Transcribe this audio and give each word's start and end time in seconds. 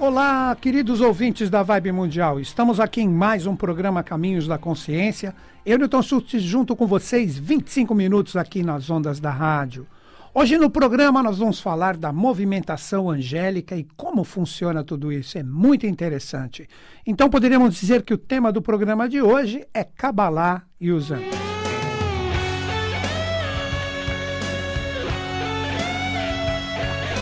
Olá, 0.00 0.56
queridos 0.58 1.02
ouvintes 1.02 1.50
da 1.50 1.62
Vibe 1.62 1.92
Mundial. 1.92 2.40
Estamos 2.40 2.80
aqui 2.80 3.02
em 3.02 3.08
mais 3.08 3.44
um 3.44 3.54
programa 3.54 4.02
Caminhos 4.02 4.46
da 4.48 4.56
Consciência. 4.56 5.34
Eu, 5.64 5.76
Newton 5.76 6.00
Schultz, 6.00 6.40
junto 6.40 6.74
com 6.74 6.86
vocês, 6.86 7.36
25 7.36 7.94
minutos 7.94 8.34
aqui 8.34 8.62
nas 8.62 8.88
ondas 8.88 9.20
da 9.20 9.30
rádio. 9.30 9.86
Hoje 10.32 10.56
no 10.56 10.70
programa 10.70 11.22
nós 11.22 11.36
vamos 11.36 11.60
falar 11.60 11.98
da 11.98 12.14
movimentação 12.14 13.10
angélica 13.10 13.76
e 13.76 13.86
como 13.94 14.24
funciona 14.24 14.82
tudo 14.82 15.12
isso. 15.12 15.36
É 15.36 15.42
muito 15.42 15.86
interessante. 15.86 16.66
Então 17.06 17.28
poderíamos 17.28 17.74
dizer 17.74 18.02
que 18.02 18.14
o 18.14 18.18
tema 18.18 18.50
do 18.50 18.62
programa 18.62 19.06
de 19.06 19.20
hoje 19.20 19.66
é 19.74 19.84
Kabbalah 19.84 20.62
e 20.80 20.90
os 20.90 21.10
anjos. 21.10 21.39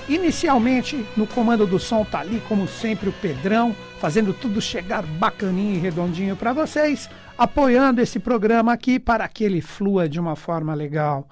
Inicialmente, 0.08 1.04
no 1.14 1.26
comando 1.26 1.66
do 1.66 1.78
som 1.78 2.02
tá 2.02 2.20
ali, 2.20 2.40
como 2.48 2.66
sempre, 2.66 3.10
o 3.10 3.12
Pedrão, 3.12 3.76
fazendo 4.00 4.32
tudo 4.32 4.58
chegar 4.58 5.02
bacaninho 5.02 5.74
e 5.74 5.78
redondinho 5.78 6.34
para 6.34 6.54
vocês, 6.54 7.10
apoiando 7.36 8.00
esse 8.00 8.18
programa 8.18 8.72
aqui 8.72 8.98
para 8.98 9.28
que 9.28 9.44
ele 9.44 9.60
flua 9.60 10.08
de 10.08 10.18
uma 10.18 10.34
forma 10.34 10.72
legal. 10.72 11.28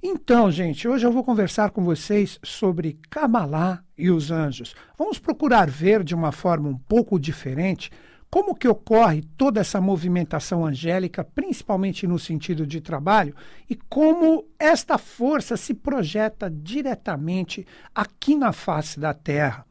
Então, 0.00 0.48
gente, 0.48 0.86
hoje 0.86 1.04
eu 1.04 1.10
vou 1.10 1.24
conversar 1.24 1.70
com 1.70 1.82
vocês 1.82 2.38
sobre 2.42 3.00
Kabbalah 3.10 3.82
e 3.98 4.12
os 4.12 4.30
anjos. 4.30 4.76
Vamos 4.96 5.18
procurar 5.18 5.68
ver 5.68 6.04
de 6.04 6.14
uma 6.14 6.30
forma 6.30 6.68
um 6.68 6.76
pouco 6.76 7.18
diferente 7.18 7.90
como 8.30 8.54
que 8.54 8.68
ocorre 8.68 9.22
toda 9.36 9.60
essa 9.60 9.80
movimentação 9.80 10.64
angélica, 10.64 11.24
principalmente 11.24 12.06
no 12.06 12.18
sentido 12.18 12.64
de 12.64 12.80
trabalho, 12.80 13.34
e 13.68 13.74
como 13.74 14.44
esta 14.56 14.96
força 14.98 15.56
se 15.56 15.74
projeta 15.74 16.48
diretamente 16.48 17.66
aqui 17.92 18.36
na 18.36 18.52
face 18.52 19.00
da 19.00 19.12
Terra? 19.12 19.66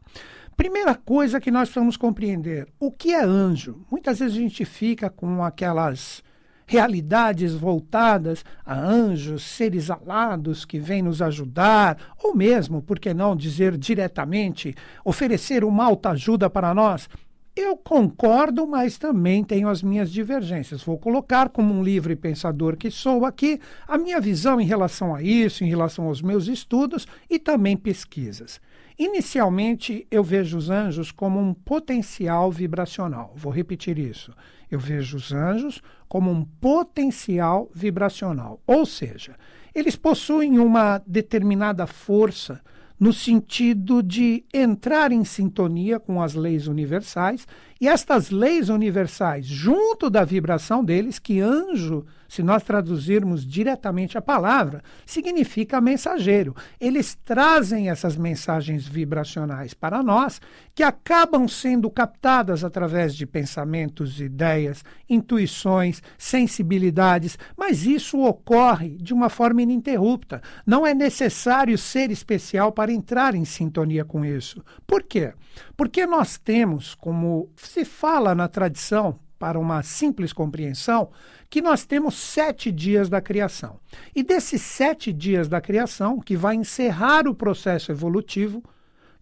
Primeira 0.58 0.94
coisa 0.94 1.40
que 1.40 1.50
nós 1.50 1.70
precisamos 1.70 1.96
compreender: 1.96 2.68
o 2.78 2.92
que 2.92 3.14
é 3.14 3.24
anjo? 3.24 3.86
Muitas 3.90 4.20
vezes 4.20 4.36
a 4.36 4.42
gente 4.42 4.66
fica 4.66 5.10
com 5.10 5.42
aquelas 5.42 6.22
realidades 6.66 7.54
voltadas 7.54 8.44
a 8.66 8.78
anjos, 8.78 9.42
seres 9.42 9.90
alados 9.90 10.66
que 10.66 10.78
vêm 10.78 11.02
nos 11.02 11.22
ajudar, 11.22 11.98
ou 12.22 12.36
mesmo, 12.36 12.82
por 12.82 13.00
que 13.00 13.14
não 13.14 13.38
dizer 13.38 13.78
diretamente, 13.78 14.76
oferecer 15.04 15.64
uma 15.64 15.86
alta 15.86 16.10
ajuda 16.10 16.50
para 16.50 16.74
nós. 16.74 17.08
Eu 17.62 17.76
concordo, 17.76 18.66
mas 18.66 18.98
também 18.98 19.44
tenho 19.44 19.68
as 19.68 19.84
minhas 19.84 20.10
divergências. 20.10 20.82
Vou 20.82 20.98
colocar 20.98 21.50
como 21.50 21.74
um 21.74 21.84
livre 21.84 22.16
pensador 22.16 22.78
que 22.78 22.90
sou 22.90 23.26
aqui 23.26 23.60
a 23.86 23.98
minha 23.98 24.22
visão 24.22 24.62
em 24.62 24.66
relação 24.66 25.14
a 25.14 25.22
isso, 25.22 25.66
em 25.66 25.68
relação 25.68 26.06
aos 26.06 26.22
meus 26.22 26.48
estudos 26.48 27.06
e 27.30 27.38
também 27.38 27.76
pesquisas. 27.76 28.62
Inicialmente, 28.98 30.08
eu 30.10 30.24
vejo 30.24 30.58
os 30.58 30.70
anjos 30.70 31.12
como 31.12 31.38
um 31.38 31.54
potencial 31.54 32.50
vibracional. 32.50 33.34
Vou 33.36 33.52
repetir 33.52 34.00
isso. 34.00 34.34
Eu 34.72 34.80
vejo 34.80 35.18
os 35.18 35.34
anjos 35.34 35.82
como 36.08 36.32
um 36.32 36.46
potencial 36.46 37.70
vibracional, 37.76 38.62
ou 38.66 38.86
seja, 38.86 39.36
eles 39.76 39.98
possuem 39.98 40.60
uma 40.60 41.02
determinada 41.06 41.86
força 41.86 42.62
no 43.00 43.14
sentido 43.14 44.04
de 44.04 44.44
entrar 44.54 45.12
em 45.12 45.24
sintonia 45.24 46.00
com 46.00 46.22
as 46.22 46.34
leis 46.34 46.68
universais, 46.68 47.48
e 47.80 47.88
estas 47.88 48.30
leis 48.30 48.68
universais, 48.68 49.46
junto 49.46 50.10
da 50.10 50.26
vibração 50.26 50.84
deles, 50.84 51.18
que 51.18 51.40
anjo 51.40 52.06
se 52.30 52.44
nós 52.44 52.62
traduzirmos 52.62 53.44
diretamente 53.46 54.18
a 54.18 54.22
palavra, 54.22 54.84
significa 55.04 55.82
mensageiro. 55.82 56.56
Eles 56.80 57.18
trazem 57.26 57.90
essas 57.90 58.16
mensagens 58.16 58.88
vibracionais 58.88 59.74
para 59.74 60.04
nós, 60.04 60.40
que 60.76 60.84
acabam 60.84 61.48
sendo 61.48 61.90
captadas 61.90 62.64
através 62.64 63.16
de 63.16 63.26
pensamentos, 63.26 64.22
ideias, 64.22 64.86
intuições, 65.10 66.04
sensibilidades, 66.20 67.36
mas 67.58 67.84
isso 67.84 68.20
ocorre 68.20 68.96
de 68.98 69.12
uma 69.12 69.30
forma 69.30 69.64
ininterrupta. 69.64 70.40
Não 70.68 70.86
é 70.86 70.94
necessário 70.94 71.78
ser 71.80 72.12
especial 72.12 72.72
para 72.72 72.94
entrar 72.94 73.34
em 73.34 73.44
sintonia 73.44 74.06
com 74.06 74.24
isso. 74.24 74.64
Por 74.86 75.02
quê? 75.02 75.34
Porque 75.76 76.06
nós 76.06 76.38
temos, 76.38 76.94
como 76.94 77.50
se 77.56 77.84
fala 77.84 78.36
na 78.36 78.48
tradição, 78.48 79.20
para 79.40 79.58
uma 79.58 79.82
simples 79.82 80.34
compreensão, 80.34 81.10
que 81.50 81.62
nós 81.62 81.86
temos 81.86 82.16
sete 82.16 82.72
dias 82.72 83.10
da 83.10 83.22
criação. 83.22 83.80
E 84.14 84.22
desses 84.22 84.62
sete 84.62 85.14
dias 85.14 85.48
da 85.48 85.62
criação, 85.62 86.20
que 86.20 86.36
vai 86.36 86.56
encerrar 86.56 87.28
o 87.28 87.34
processo 87.34 87.92
evolutivo, 87.92 88.62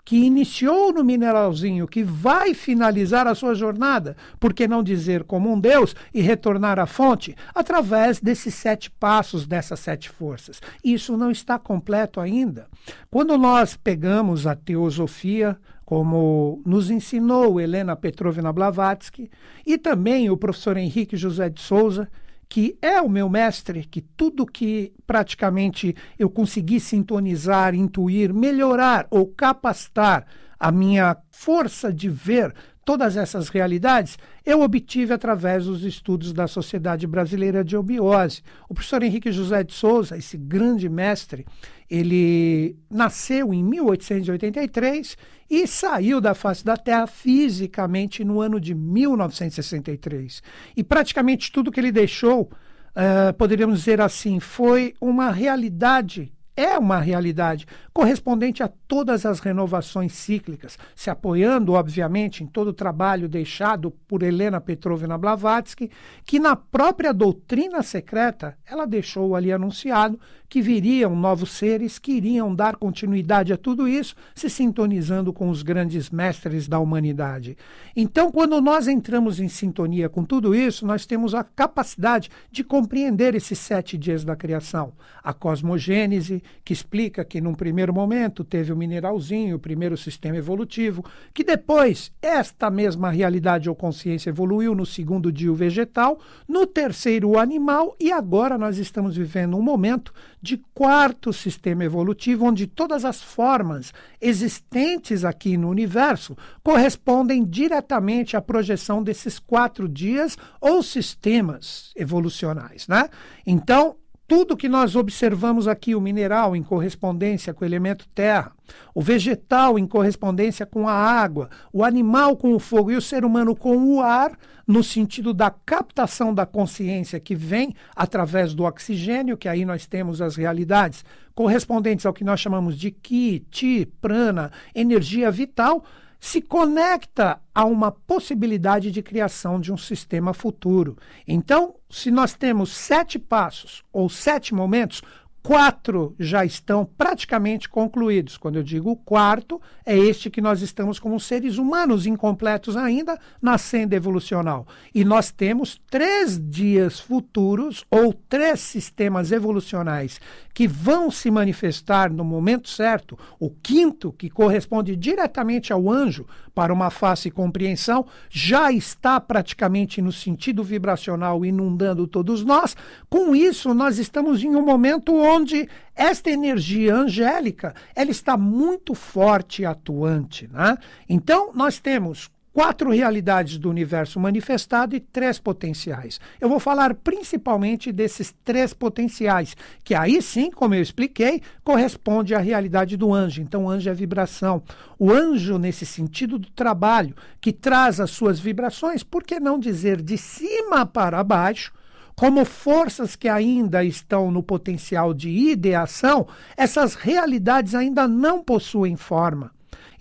que 0.04 0.16
iniciou 0.16 0.94
no 0.94 1.04
mineralzinho, 1.04 1.86
que 1.86 2.02
vai 2.02 2.54
finalizar 2.54 3.28
a 3.28 3.36
sua 3.36 3.54
jornada, 3.54 4.16
por 4.40 4.54
que 4.54 4.66
não 4.66 4.82
dizer 4.82 5.26
como 5.26 5.52
um 5.52 5.60
Deus 5.60 5.94
e 6.14 6.22
retornar 6.22 6.80
à 6.80 6.86
fonte, 6.86 7.36
através 7.54 8.18
desses 8.22 8.56
sete 8.56 8.90
passos, 8.90 9.46
dessas 9.46 9.82
sete 9.82 10.10
forças. 10.10 10.62
Isso 10.82 11.18
não 11.18 11.30
está 11.30 11.60
completo 11.60 12.22
ainda. 12.22 12.68
Quando 13.12 13.38
nós 13.38 13.76
pegamos 13.76 14.48
a 14.48 14.56
teosofia, 14.56 15.60
como 15.88 16.62
nos 16.66 16.92
ensinou 16.92 17.62
Helena 17.62 17.96
Petrovna 17.96 18.52
Blavatsky 18.52 19.32
e 19.66 19.78
também 19.78 20.30
o 20.30 20.36
professor 20.36 20.76
Henrique 20.76 21.16
José 21.16 21.50
de 21.50 21.62
Souza, 21.62 22.10
que 22.50 22.78
é 22.82 23.00
o 23.00 23.08
meu 23.08 23.30
mestre, 23.30 23.86
que 23.86 24.02
tudo 24.02 24.46
que 24.46 24.92
praticamente 25.08 25.96
eu 26.20 26.30
consegui 26.30 26.82
sintonizar, 26.82 27.74
intuir, 27.74 28.34
melhorar 28.34 29.08
ou 29.10 29.28
capacitar 29.28 30.28
a 30.60 30.74
minha 30.74 31.16
força 31.32 31.94
de 31.94 32.10
ver 32.10 32.54
todas 32.88 33.18
essas 33.18 33.50
realidades 33.50 34.18
eu 34.46 34.62
obtive 34.62 35.14
através 35.14 35.66
dos 35.66 35.84
estudos 35.84 36.32
da 36.32 36.48
Sociedade 36.48 37.06
Brasileira 37.06 37.62
de 37.62 37.76
Obiose. 37.76 38.42
O 38.70 38.74
professor 38.74 39.04
Henrique 39.04 39.30
José 39.30 39.62
de 39.62 39.74
Souza, 39.74 40.18
esse 40.18 40.38
grande 40.38 40.88
mestre, 40.88 41.46
ele 41.90 42.78
nasceu 42.90 43.54
em 43.54 43.62
1883 43.62 45.18
e 45.50 45.68
saiu 45.68 46.22
da 46.22 46.34
face 46.34 46.64
da 46.64 46.78
Terra 46.78 47.08
fisicamente 47.08 48.24
no 48.24 48.40
ano 48.40 48.58
de 48.58 48.74
1963. 48.74 50.42
E 50.78 50.82
praticamente 50.82 51.52
tudo 51.52 51.74
que 51.74 51.82
ele 51.82 51.92
deixou, 51.92 52.44
uh, 52.44 53.34
poderíamos 53.38 53.80
dizer 53.80 54.00
assim, 54.00 54.40
foi 54.40 54.94
uma 55.02 55.30
realidade 55.30 56.32
é 56.58 56.76
uma 56.78 57.00
realidade 57.00 57.68
correspondente 57.94 58.64
a 58.64 58.68
todas 58.88 59.28
as 59.28 59.40
renovações 59.40 60.14
cíclicas, 60.14 60.78
se 60.96 61.12
apoiando, 61.12 61.74
obviamente, 61.74 62.44
em 62.44 62.48
todo 62.48 62.70
o 62.70 62.74
trabalho 62.74 63.30
deixado 63.30 63.92
por 63.92 64.24
Helena 64.24 64.60
Petrovna 64.60 65.18
Blavatsky, 65.20 65.92
que 66.26 66.40
na 66.40 66.56
própria 66.56 67.14
doutrina 67.14 67.84
secreta 67.84 68.58
ela 68.66 68.88
deixou 68.88 69.36
ali 69.36 69.54
anunciado 69.54 70.20
que 70.50 70.62
viriam 70.62 71.16
novos 71.16 71.52
seres 71.52 72.00
que 72.00 72.14
iriam 72.14 72.54
dar 72.54 72.76
continuidade 72.76 73.52
a 73.52 73.58
tudo 73.58 73.88
isso, 73.88 74.16
se 74.34 74.50
sintonizando 74.50 75.34
com 75.34 75.50
os 75.50 75.62
grandes 75.62 76.10
mestres 76.10 76.68
da 76.68 76.80
humanidade. 76.80 77.58
Então, 77.96 78.32
quando 78.32 78.62
nós 78.62 78.88
entramos 78.88 79.40
em 79.40 79.48
sintonia 79.48 80.08
com 80.08 80.24
tudo 80.24 80.56
isso, 80.56 80.86
nós 80.86 81.06
temos 81.06 81.34
a 81.34 81.44
capacidade 81.44 82.30
de 82.52 82.64
compreender 82.64 83.36
esses 83.36 83.60
sete 83.60 83.98
dias 83.98 84.24
da 84.24 84.36
criação. 84.36 84.94
A 85.24 85.34
cosmogênese, 85.34 86.42
que 86.64 86.74
explica 86.74 87.26
que 87.26 87.42
num 87.42 87.54
primeiro 87.54 87.94
momento 87.94 88.44
teve 88.44 88.72
o 88.72 88.78
mineralzinho, 88.78 89.58
o 89.58 89.60
primeiro 89.60 89.98
sistema 89.98 90.38
evolutivo, 90.38 91.04
que 91.34 91.44
depois 91.44 92.12
esta 92.22 92.70
mesma 92.70 93.10
realidade 93.10 93.70
ou 93.70 93.76
consciência 93.76 94.30
evoluiu 94.30 94.74
no 94.74 94.86
segundo 94.86 95.32
dia 95.32 95.52
o 95.52 95.56
vegetal, 95.56 96.20
no 96.48 96.66
terceiro 96.66 97.30
o 97.30 97.40
animal 97.40 97.96
e 98.00 98.12
agora 98.12 98.58
nós 98.58 98.78
estamos 98.78 99.18
vivendo 99.18 99.58
um 99.58 99.62
momento 99.62 100.14
de 100.42 100.58
quarto 100.74 101.34
sistema 101.34 101.84
evolutivo 101.84 102.46
onde 102.46 102.68
todas 102.68 103.04
as 103.04 103.22
formas 103.22 103.94
existentes 104.22 105.26
aqui 105.26 105.58
no 105.58 105.70
universo 105.70 106.38
correspondem 106.64 107.44
diretamente 107.44 108.38
à 108.38 108.42
projeção 108.42 109.02
desses 109.02 109.40
quatro 109.40 109.88
dias 109.90 110.38
ou 110.62 110.84
sistemas 110.84 111.92
evolucionais, 111.96 112.88
né? 112.88 113.10
Então, 113.46 113.96
tudo 114.28 114.58
que 114.58 114.68
nós 114.68 114.96
observamos 114.96 115.68
aqui, 115.68 115.96
o 115.96 116.02
mineral 116.02 116.56
em 116.56 116.62
correspondência 116.62 117.54
com 117.54 117.64
o 117.64 117.68
elemento 117.68 118.06
terra, 118.14 118.52
o 118.94 119.02
vegetal 119.02 119.80
em 119.80 119.88
correspondência 119.88 120.66
com 120.66 120.88
a 120.88 120.92
água, 120.92 121.50
o 121.72 121.84
animal 121.84 122.36
com 122.36 122.54
o 122.54 122.60
fogo 122.60 122.92
e 122.92 122.98
o 122.98 123.02
ser 123.02 123.24
humano 123.24 123.56
com 123.56 123.78
o 123.78 124.02
ar, 124.02 124.38
no 124.68 124.84
sentido 124.84 125.34
da 125.34 125.50
captação 125.50 126.34
da 126.34 126.46
consciência 126.46 127.22
que 127.22 127.34
vem 127.34 127.74
através 127.96 128.54
do 128.54 128.66
oxigênio, 128.66 129.38
que 129.38 129.48
aí 129.48 129.64
nós 129.64 129.88
temos 129.88 130.22
as 130.22 130.36
realidades 130.36 131.06
correspondentes 131.34 132.06
ao 132.06 132.14
que 132.14 132.26
nós 132.26 132.42
chamamos 132.42 132.78
de 132.78 132.92
Ki, 132.92 133.46
Ti, 133.50 133.88
Prana, 134.02 134.52
energia 134.76 135.32
vital 135.32 135.86
se 136.20 136.42
conecta 136.42 137.40
a 137.54 137.66
uma 137.66 137.92
possibilidade 137.92 138.92
de 138.92 139.02
criação 139.02 139.60
de 139.60 139.72
um 139.72 139.78
sistema 139.78 140.34
futuro. 140.34 140.98
Então, 141.28 141.76
se 141.90 142.10
nós 142.12 142.34
temos 142.34 142.72
sete 142.72 143.20
passos 143.20 143.84
ou 143.92 144.10
sete 144.10 144.54
momentos, 144.54 145.02
quatro 145.42 146.14
já 146.20 146.44
estão 146.44 146.86
praticamente 146.86 147.70
concluídos. 147.70 148.36
Quando 148.36 148.58
eu 148.58 148.64
digo 148.64 148.92
o 148.92 148.98
quarto, 148.98 149.62
é 149.86 149.98
este 149.98 150.30
que 150.30 150.42
nós 150.42 150.62
estamos 150.62 151.00
como 151.00 151.20
seres 151.20 151.58
humanos 151.58 152.06
incompletos 152.06 152.76
ainda 152.76 153.18
na 153.42 153.58
senda 153.58 153.96
evolucional. 153.96 154.68
E 154.94 155.06
nós 155.06 155.32
temos 155.32 155.80
três 155.90 156.38
dias 156.38 157.00
futuros 157.00 157.86
ou 157.90 158.14
três 158.14 158.60
sistemas 158.60 159.32
evolucionais 159.32 160.20
que 160.54 160.68
vão 160.68 161.12
se 161.12 161.30
manifestar 161.30 162.12
no 162.12 162.26
momento 162.26 162.68
certo. 162.68 163.18
O 163.40 163.50
quinto, 163.50 164.12
que 164.12 164.28
corresponde 164.28 164.96
diretamente 164.96 165.72
ao 165.72 165.88
anjo 165.88 166.26
para 166.56 166.74
uma 166.74 166.90
face 166.90 167.30
compreensão, 167.30 168.08
já 168.28 168.72
está 168.72 169.20
praticamente 169.20 170.02
no 170.02 170.12
sentido 170.12 170.64
vibracional 170.64 171.46
inundando 171.46 172.08
todos 172.08 172.44
nós. 172.44 172.76
Com 173.08 173.36
isso, 173.36 173.72
nós 173.76 174.00
estamos 174.00 174.44
em 174.44 174.56
um 174.56 174.66
momento 174.66 175.16
onde 175.16 175.37
onde 175.38 175.70
esta 175.96 176.30
energia 176.30 176.96
angélica 176.96 177.74
ela 177.96 178.12
está 178.12 178.36
muito 178.36 178.94
forte 178.94 179.62
e 179.62 179.66
atuante. 179.66 180.50
Né? 180.52 180.78
Então, 181.08 181.52
nós 181.54 181.80
temos 181.80 182.30
quatro 182.58 182.90
realidades 182.90 183.60
do 183.60 183.70
universo 183.70 184.20
manifestado 184.20 184.96
e 184.96 185.00
três 185.00 185.38
potenciais. 185.38 186.20
Eu 186.42 186.50
vou 186.50 186.60
falar 186.60 186.96
principalmente 186.96 187.92
desses 187.92 188.34
três 188.44 188.74
potenciais, 188.74 189.56
que 189.84 189.94
aí 189.94 190.20
sim, 190.24 190.50
como 190.50 190.74
eu 190.74 190.82
expliquei, 190.82 191.40
corresponde 191.64 192.34
à 192.34 192.40
realidade 192.40 192.98
do 192.98 193.14
anjo. 193.14 193.44
Então, 193.44 193.66
o 193.66 193.70
anjo 193.70 193.92
é 193.92 193.94
vibração. 193.94 194.64
O 194.98 195.12
anjo, 195.12 195.60
nesse 195.60 195.86
sentido 195.86 196.40
do 196.40 196.50
trabalho, 196.50 197.16
que 197.40 197.54
traz 197.54 198.00
as 198.00 198.10
suas 198.10 198.40
vibrações, 198.40 199.04
por 199.04 199.24
que 199.24 199.40
não 199.40 199.60
dizer 199.60 200.02
de 200.02 200.18
cima 200.18 200.84
para 200.84 201.24
baixo, 201.24 201.72
como 202.20 202.44
forças 202.44 203.16
que 203.16 203.30
ainda 203.30 203.84
estão 203.84 204.32
no 204.32 204.42
potencial 204.42 205.14
de 205.14 205.30
ideação, 205.30 206.28
essas 206.58 206.96
realidades 206.96 207.76
ainda 207.76 208.08
não 208.08 208.44
possuem 208.44 208.96
forma. 208.96 209.52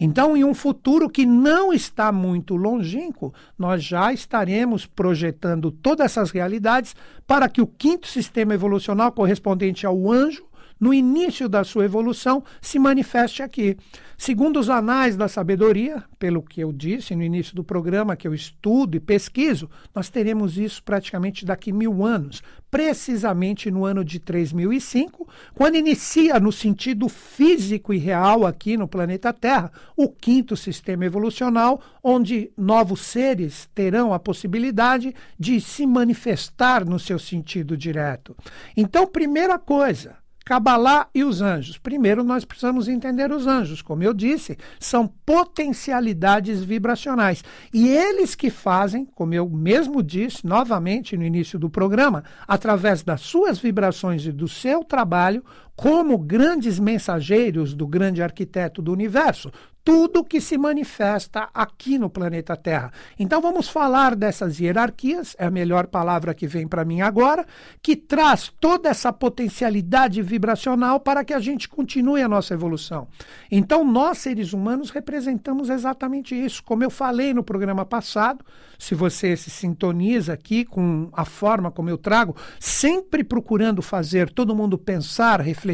Então, 0.00 0.34
em 0.34 0.42
um 0.42 0.54
futuro 0.54 1.10
que 1.10 1.26
não 1.26 1.74
está 1.74 2.10
muito 2.10 2.56
longínquo, 2.56 3.34
nós 3.58 3.84
já 3.84 4.14
estaremos 4.14 4.86
projetando 4.86 5.70
todas 5.70 6.06
essas 6.06 6.30
realidades 6.30 6.96
para 7.26 7.50
que 7.50 7.60
o 7.60 7.66
quinto 7.66 8.06
sistema 8.06 8.54
evolucional 8.54 9.12
correspondente 9.12 9.84
ao 9.84 10.10
anjo 10.10 10.46
no 10.78 10.92
início 10.92 11.48
da 11.48 11.64
sua 11.64 11.84
evolução, 11.84 12.42
se 12.60 12.78
manifeste 12.78 13.42
aqui. 13.42 13.76
Segundo 14.18 14.58
os 14.58 14.70
anais 14.70 15.14
da 15.14 15.28
sabedoria, 15.28 16.02
pelo 16.18 16.42
que 16.42 16.60
eu 16.60 16.72
disse 16.72 17.14
no 17.14 17.22
início 17.22 17.54
do 17.54 17.62
programa, 17.62 18.16
que 18.16 18.26
eu 18.26 18.32
estudo 18.32 18.96
e 18.96 19.00
pesquiso, 19.00 19.68
nós 19.94 20.08
teremos 20.08 20.56
isso 20.56 20.82
praticamente 20.82 21.44
daqui 21.44 21.70
mil 21.70 22.02
anos, 22.02 22.42
precisamente 22.70 23.70
no 23.70 23.84
ano 23.84 24.02
de 24.02 24.18
3005, 24.18 25.28
quando 25.54 25.76
inicia 25.76 26.40
no 26.40 26.50
sentido 26.50 27.10
físico 27.10 27.92
e 27.92 27.98
real 27.98 28.46
aqui 28.46 28.76
no 28.76 28.88
planeta 28.88 29.34
Terra 29.34 29.70
o 29.94 30.08
quinto 30.08 30.56
sistema 30.56 31.04
evolucional, 31.04 31.80
onde 32.02 32.50
novos 32.56 33.02
seres 33.02 33.68
terão 33.74 34.14
a 34.14 34.18
possibilidade 34.18 35.14
de 35.38 35.60
se 35.60 35.86
manifestar 35.86 36.86
no 36.86 36.98
seu 36.98 37.18
sentido 37.18 37.76
direto. 37.76 38.34
Então, 38.74 39.06
primeira 39.06 39.58
coisa, 39.58 40.16
Cabalá 40.46 41.08
e 41.12 41.24
os 41.24 41.42
anjos. 41.42 41.76
Primeiro, 41.76 42.22
nós 42.22 42.44
precisamos 42.44 42.86
entender 42.86 43.32
os 43.32 43.48
anjos. 43.48 43.82
Como 43.82 44.04
eu 44.04 44.14
disse, 44.14 44.56
são 44.78 45.08
potencialidades 45.26 46.62
vibracionais. 46.62 47.42
E 47.74 47.88
eles 47.88 48.36
que 48.36 48.48
fazem, 48.48 49.04
como 49.04 49.34
eu 49.34 49.50
mesmo 49.50 50.00
disse 50.04 50.46
novamente 50.46 51.16
no 51.16 51.24
início 51.24 51.58
do 51.58 51.68
programa, 51.68 52.22
através 52.46 53.02
das 53.02 53.22
suas 53.22 53.58
vibrações 53.58 54.24
e 54.24 54.30
do 54.30 54.46
seu 54.46 54.84
trabalho, 54.84 55.42
como 55.76 56.16
grandes 56.16 56.80
mensageiros 56.80 57.74
do 57.74 57.86
grande 57.86 58.22
arquiteto 58.22 58.80
do 58.80 58.92
universo, 58.92 59.52
tudo 59.86 60.24
que 60.24 60.40
se 60.40 60.58
manifesta 60.58 61.48
aqui 61.54 61.96
no 61.96 62.10
planeta 62.10 62.56
Terra. 62.56 62.90
Então 63.16 63.40
vamos 63.40 63.68
falar 63.68 64.16
dessas 64.16 64.58
hierarquias, 64.58 65.36
é 65.38 65.46
a 65.46 65.50
melhor 65.50 65.86
palavra 65.86 66.34
que 66.34 66.44
vem 66.44 66.66
para 66.66 66.84
mim 66.84 67.02
agora, 67.02 67.46
que 67.80 67.94
traz 67.94 68.52
toda 68.58 68.88
essa 68.88 69.12
potencialidade 69.12 70.20
vibracional 70.22 70.98
para 70.98 71.24
que 71.24 71.32
a 71.32 71.38
gente 71.38 71.68
continue 71.68 72.20
a 72.20 72.28
nossa 72.28 72.52
evolução. 72.52 73.06
Então 73.48 73.84
nós 73.84 74.18
seres 74.18 74.52
humanos 74.52 74.90
representamos 74.90 75.70
exatamente 75.70 76.34
isso, 76.34 76.64
como 76.64 76.82
eu 76.82 76.90
falei 76.90 77.32
no 77.32 77.44
programa 77.44 77.86
passado, 77.86 78.44
se 78.76 78.92
você 78.92 79.36
se 79.36 79.50
sintoniza 79.50 80.32
aqui 80.32 80.64
com 80.64 81.08
a 81.12 81.24
forma 81.24 81.70
como 81.70 81.88
eu 81.88 81.96
trago, 81.96 82.34
sempre 82.58 83.22
procurando 83.22 83.80
fazer 83.80 84.30
todo 84.30 84.54
mundo 84.54 84.76
pensar, 84.76 85.40
refletir 85.40 85.65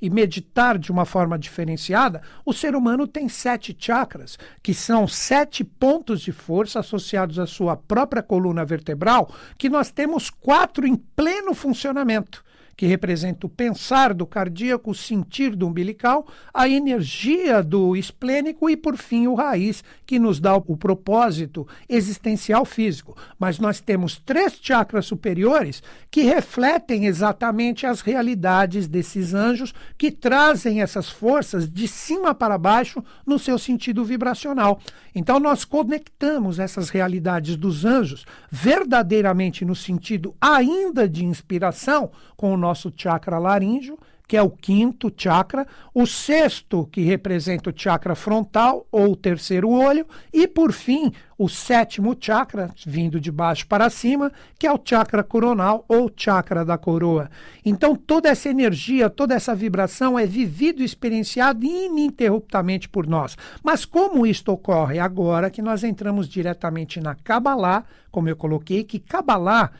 e 0.00 0.08
meditar 0.08 0.78
de 0.78 0.90
uma 0.90 1.04
forma 1.04 1.38
diferenciada, 1.38 2.22
o 2.44 2.52
ser 2.52 2.74
humano 2.74 3.06
tem 3.06 3.28
sete 3.28 3.76
chakras, 3.78 4.38
que 4.62 4.72
são 4.72 5.06
sete 5.06 5.64
pontos 5.64 6.20
de 6.20 6.32
força 6.32 6.80
associados 6.80 7.38
à 7.38 7.46
sua 7.46 7.76
própria 7.76 8.22
coluna 8.22 8.64
vertebral, 8.64 9.34
que 9.58 9.68
nós 9.68 9.90
temos 9.90 10.30
quatro 10.30 10.86
em 10.86 10.96
pleno 10.96 11.54
funcionamento 11.54 12.45
que 12.76 12.86
representa 12.86 13.46
o 13.46 13.50
pensar 13.50 14.12
do 14.12 14.26
cardíaco, 14.26 14.90
o 14.90 14.94
sentir 14.94 15.56
do 15.56 15.66
umbilical, 15.66 16.26
a 16.52 16.68
energia 16.68 17.62
do 17.62 17.96
esplênico 17.96 18.68
e, 18.68 18.76
por 18.76 18.96
fim, 18.96 19.26
o 19.26 19.34
raiz, 19.34 19.82
que 20.04 20.18
nos 20.18 20.38
dá 20.38 20.54
o 20.54 20.76
propósito 20.76 21.66
existencial 21.88 22.64
físico. 22.64 23.16
Mas 23.38 23.58
nós 23.58 23.80
temos 23.80 24.18
três 24.18 24.58
chakras 24.60 25.06
superiores 25.06 25.82
que 26.10 26.22
refletem 26.22 27.06
exatamente 27.06 27.86
as 27.86 28.00
realidades 28.00 28.86
desses 28.86 29.32
anjos 29.32 29.72
que 29.96 30.10
trazem 30.10 30.82
essas 30.82 31.08
forças 31.08 31.70
de 31.70 31.88
cima 31.88 32.34
para 32.34 32.58
baixo 32.58 33.02
no 33.26 33.38
seu 33.38 33.58
sentido 33.58 34.04
vibracional. 34.04 34.80
Então, 35.14 35.40
nós 35.40 35.64
conectamos 35.64 36.58
essas 36.58 36.90
realidades 36.90 37.56
dos 37.56 37.86
anjos 37.86 38.26
verdadeiramente 38.50 39.64
no 39.64 39.74
sentido 39.74 40.34
ainda 40.40 41.08
de 41.08 41.24
inspiração 41.24 42.10
com 42.36 42.52
o 42.52 42.56
nosso 42.66 42.92
chakra 42.96 43.38
laríngeo, 43.38 43.96
que 44.28 44.36
é 44.36 44.42
o 44.42 44.50
quinto 44.50 45.12
chakra, 45.16 45.66
o 45.94 46.04
sexto, 46.04 46.88
que 46.90 47.02
representa 47.02 47.70
o 47.70 47.72
chakra 47.74 48.16
frontal 48.16 48.84
ou 48.90 49.12
o 49.12 49.16
terceiro 49.16 49.70
olho, 49.70 50.04
e 50.32 50.48
por 50.48 50.72
fim, 50.72 51.12
o 51.38 51.48
sétimo 51.48 52.16
chakra, 52.18 52.70
vindo 52.84 53.20
de 53.20 53.30
baixo 53.30 53.68
para 53.68 53.88
cima, 53.88 54.32
que 54.58 54.66
é 54.66 54.72
o 54.72 54.80
chakra 54.84 55.22
coronal 55.22 55.84
ou 55.86 56.10
chakra 56.14 56.64
da 56.64 56.76
coroa. 56.76 57.30
Então, 57.64 57.94
toda 57.94 58.28
essa 58.28 58.48
energia, 58.48 59.08
toda 59.08 59.32
essa 59.32 59.54
vibração 59.54 60.18
é 60.18 60.26
vivido 60.26 60.82
e 60.82 60.84
experienciado 60.84 61.64
ininterruptamente 61.64 62.88
por 62.88 63.06
nós. 63.06 63.36
Mas 63.62 63.84
como 63.84 64.26
isto 64.26 64.50
ocorre 64.50 64.98
agora 64.98 65.50
que 65.50 65.62
nós 65.62 65.84
entramos 65.84 66.28
diretamente 66.28 67.00
na 67.00 67.14
Kabbalah, 67.14 67.84
como 68.10 68.28
eu 68.28 68.34
coloquei, 68.34 68.82
que 68.82 68.98
Kabbalah 68.98 69.70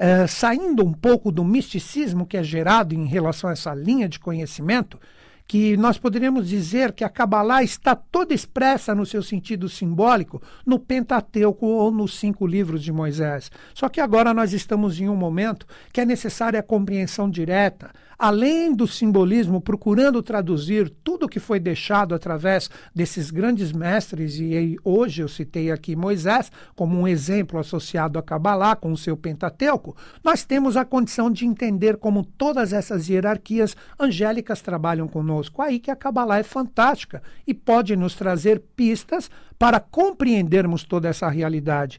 é, 0.00 0.26
saindo 0.26 0.82
um 0.82 0.94
pouco 0.94 1.30
do 1.30 1.44
misticismo 1.44 2.24
que 2.24 2.38
é 2.38 2.42
gerado 2.42 2.94
em 2.94 3.04
relação 3.04 3.50
a 3.50 3.52
essa 3.52 3.74
linha 3.74 4.08
de 4.08 4.18
conhecimento, 4.18 4.98
que 5.46 5.76
nós 5.76 5.98
poderíamos 5.98 6.48
dizer 6.48 6.92
que 6.92 7.04
a 7.04 7.08
Kabbalah 7.08 7.62
está 7.62 7.94
toda 7.94 8.32
expressa 8.32 8.94
no 8.94 9.04
seu 9.04 9.22
sentido 9.22 9.68
simbólico 9.68 10.40
no 10.64 10.78
Pentateuco 10.78 11.66
ou 11.66 11.90
nos 11.90 12.18
cinco 12.18 12.46
livros 12.46 12.82
de 12.82 12.90
Moisés. 12.90 13.50
Só 13.74 13.90
que 13.90 14.00
agora 14.00 14.32
nós 14.32 14.54
estamos 14.54 14.98
em 14.98 15.08
um 15.08 15.16
momento 15.16 15.66
que 15.92 16.00
é 16.00 16.06
necessária 16.06 16.60
a 16.60 16.62
compreensão 16.62 17.28
direta, 17.28 17.90
além 18.20 18.74
do 18.74 18.86
simbolismo, 18.86 19.62
procurando 19.62 20.22
traduzir 20.22 20.90
tudo 21.02 21.26
que 21.26 21.40
foi 21.40 21.58
deixado 21.58 22.14
através 22.14 22.68
desses 22.94 23.30
grandes 23.30 23.72
mestres, 23.72 24.38
e 24.38 24.76
hoje 24.84 25.22
eu 25.22 25.28
citei 25.28 25.70
aqui 25.70 25.96
Moisés 25.96 26.52
como 26.76 27.00
um 27.00 27.08
exemplo 27.08 27.58
associado 27.58 28.18
a 28.18 28.22
Kabbalah 28.22 28.76
com 28.76 28.92
o 28.92 28.96
seu 28.96 29.16
Pentateuco, 29.16 29.96
nós 30.22 30.44
temos 30.44 30.76
a 30.76 30.84
condição 30.84 31.30
de 31.30 31.46
entender 31.46 31.96
como 31.96 32.22
todas 32.22 32.74
essas 32.74 33.08
hierarquias 33.08 33.74
angélicas 33.98 34.60
trabalham 34.60 35.08
conosco. 35.08 35.62
Aí 35.62 35.78
que 35.78 35.90
a 35.90 35.96
Kabbalah 35.96 36.40
é 36.40 36.42
fantástica 36.42 37.22
e 37.46 37.54
pode 37.54 37.96
nos 37.96 38.14
trazer 38.14 38.60
pistas 38.76 39.30
para 39.58 39.80
compreendermos 39.80 40.84
toda 40.84 41.08
essa 41.08 41.28
realidade. 41.30 41.98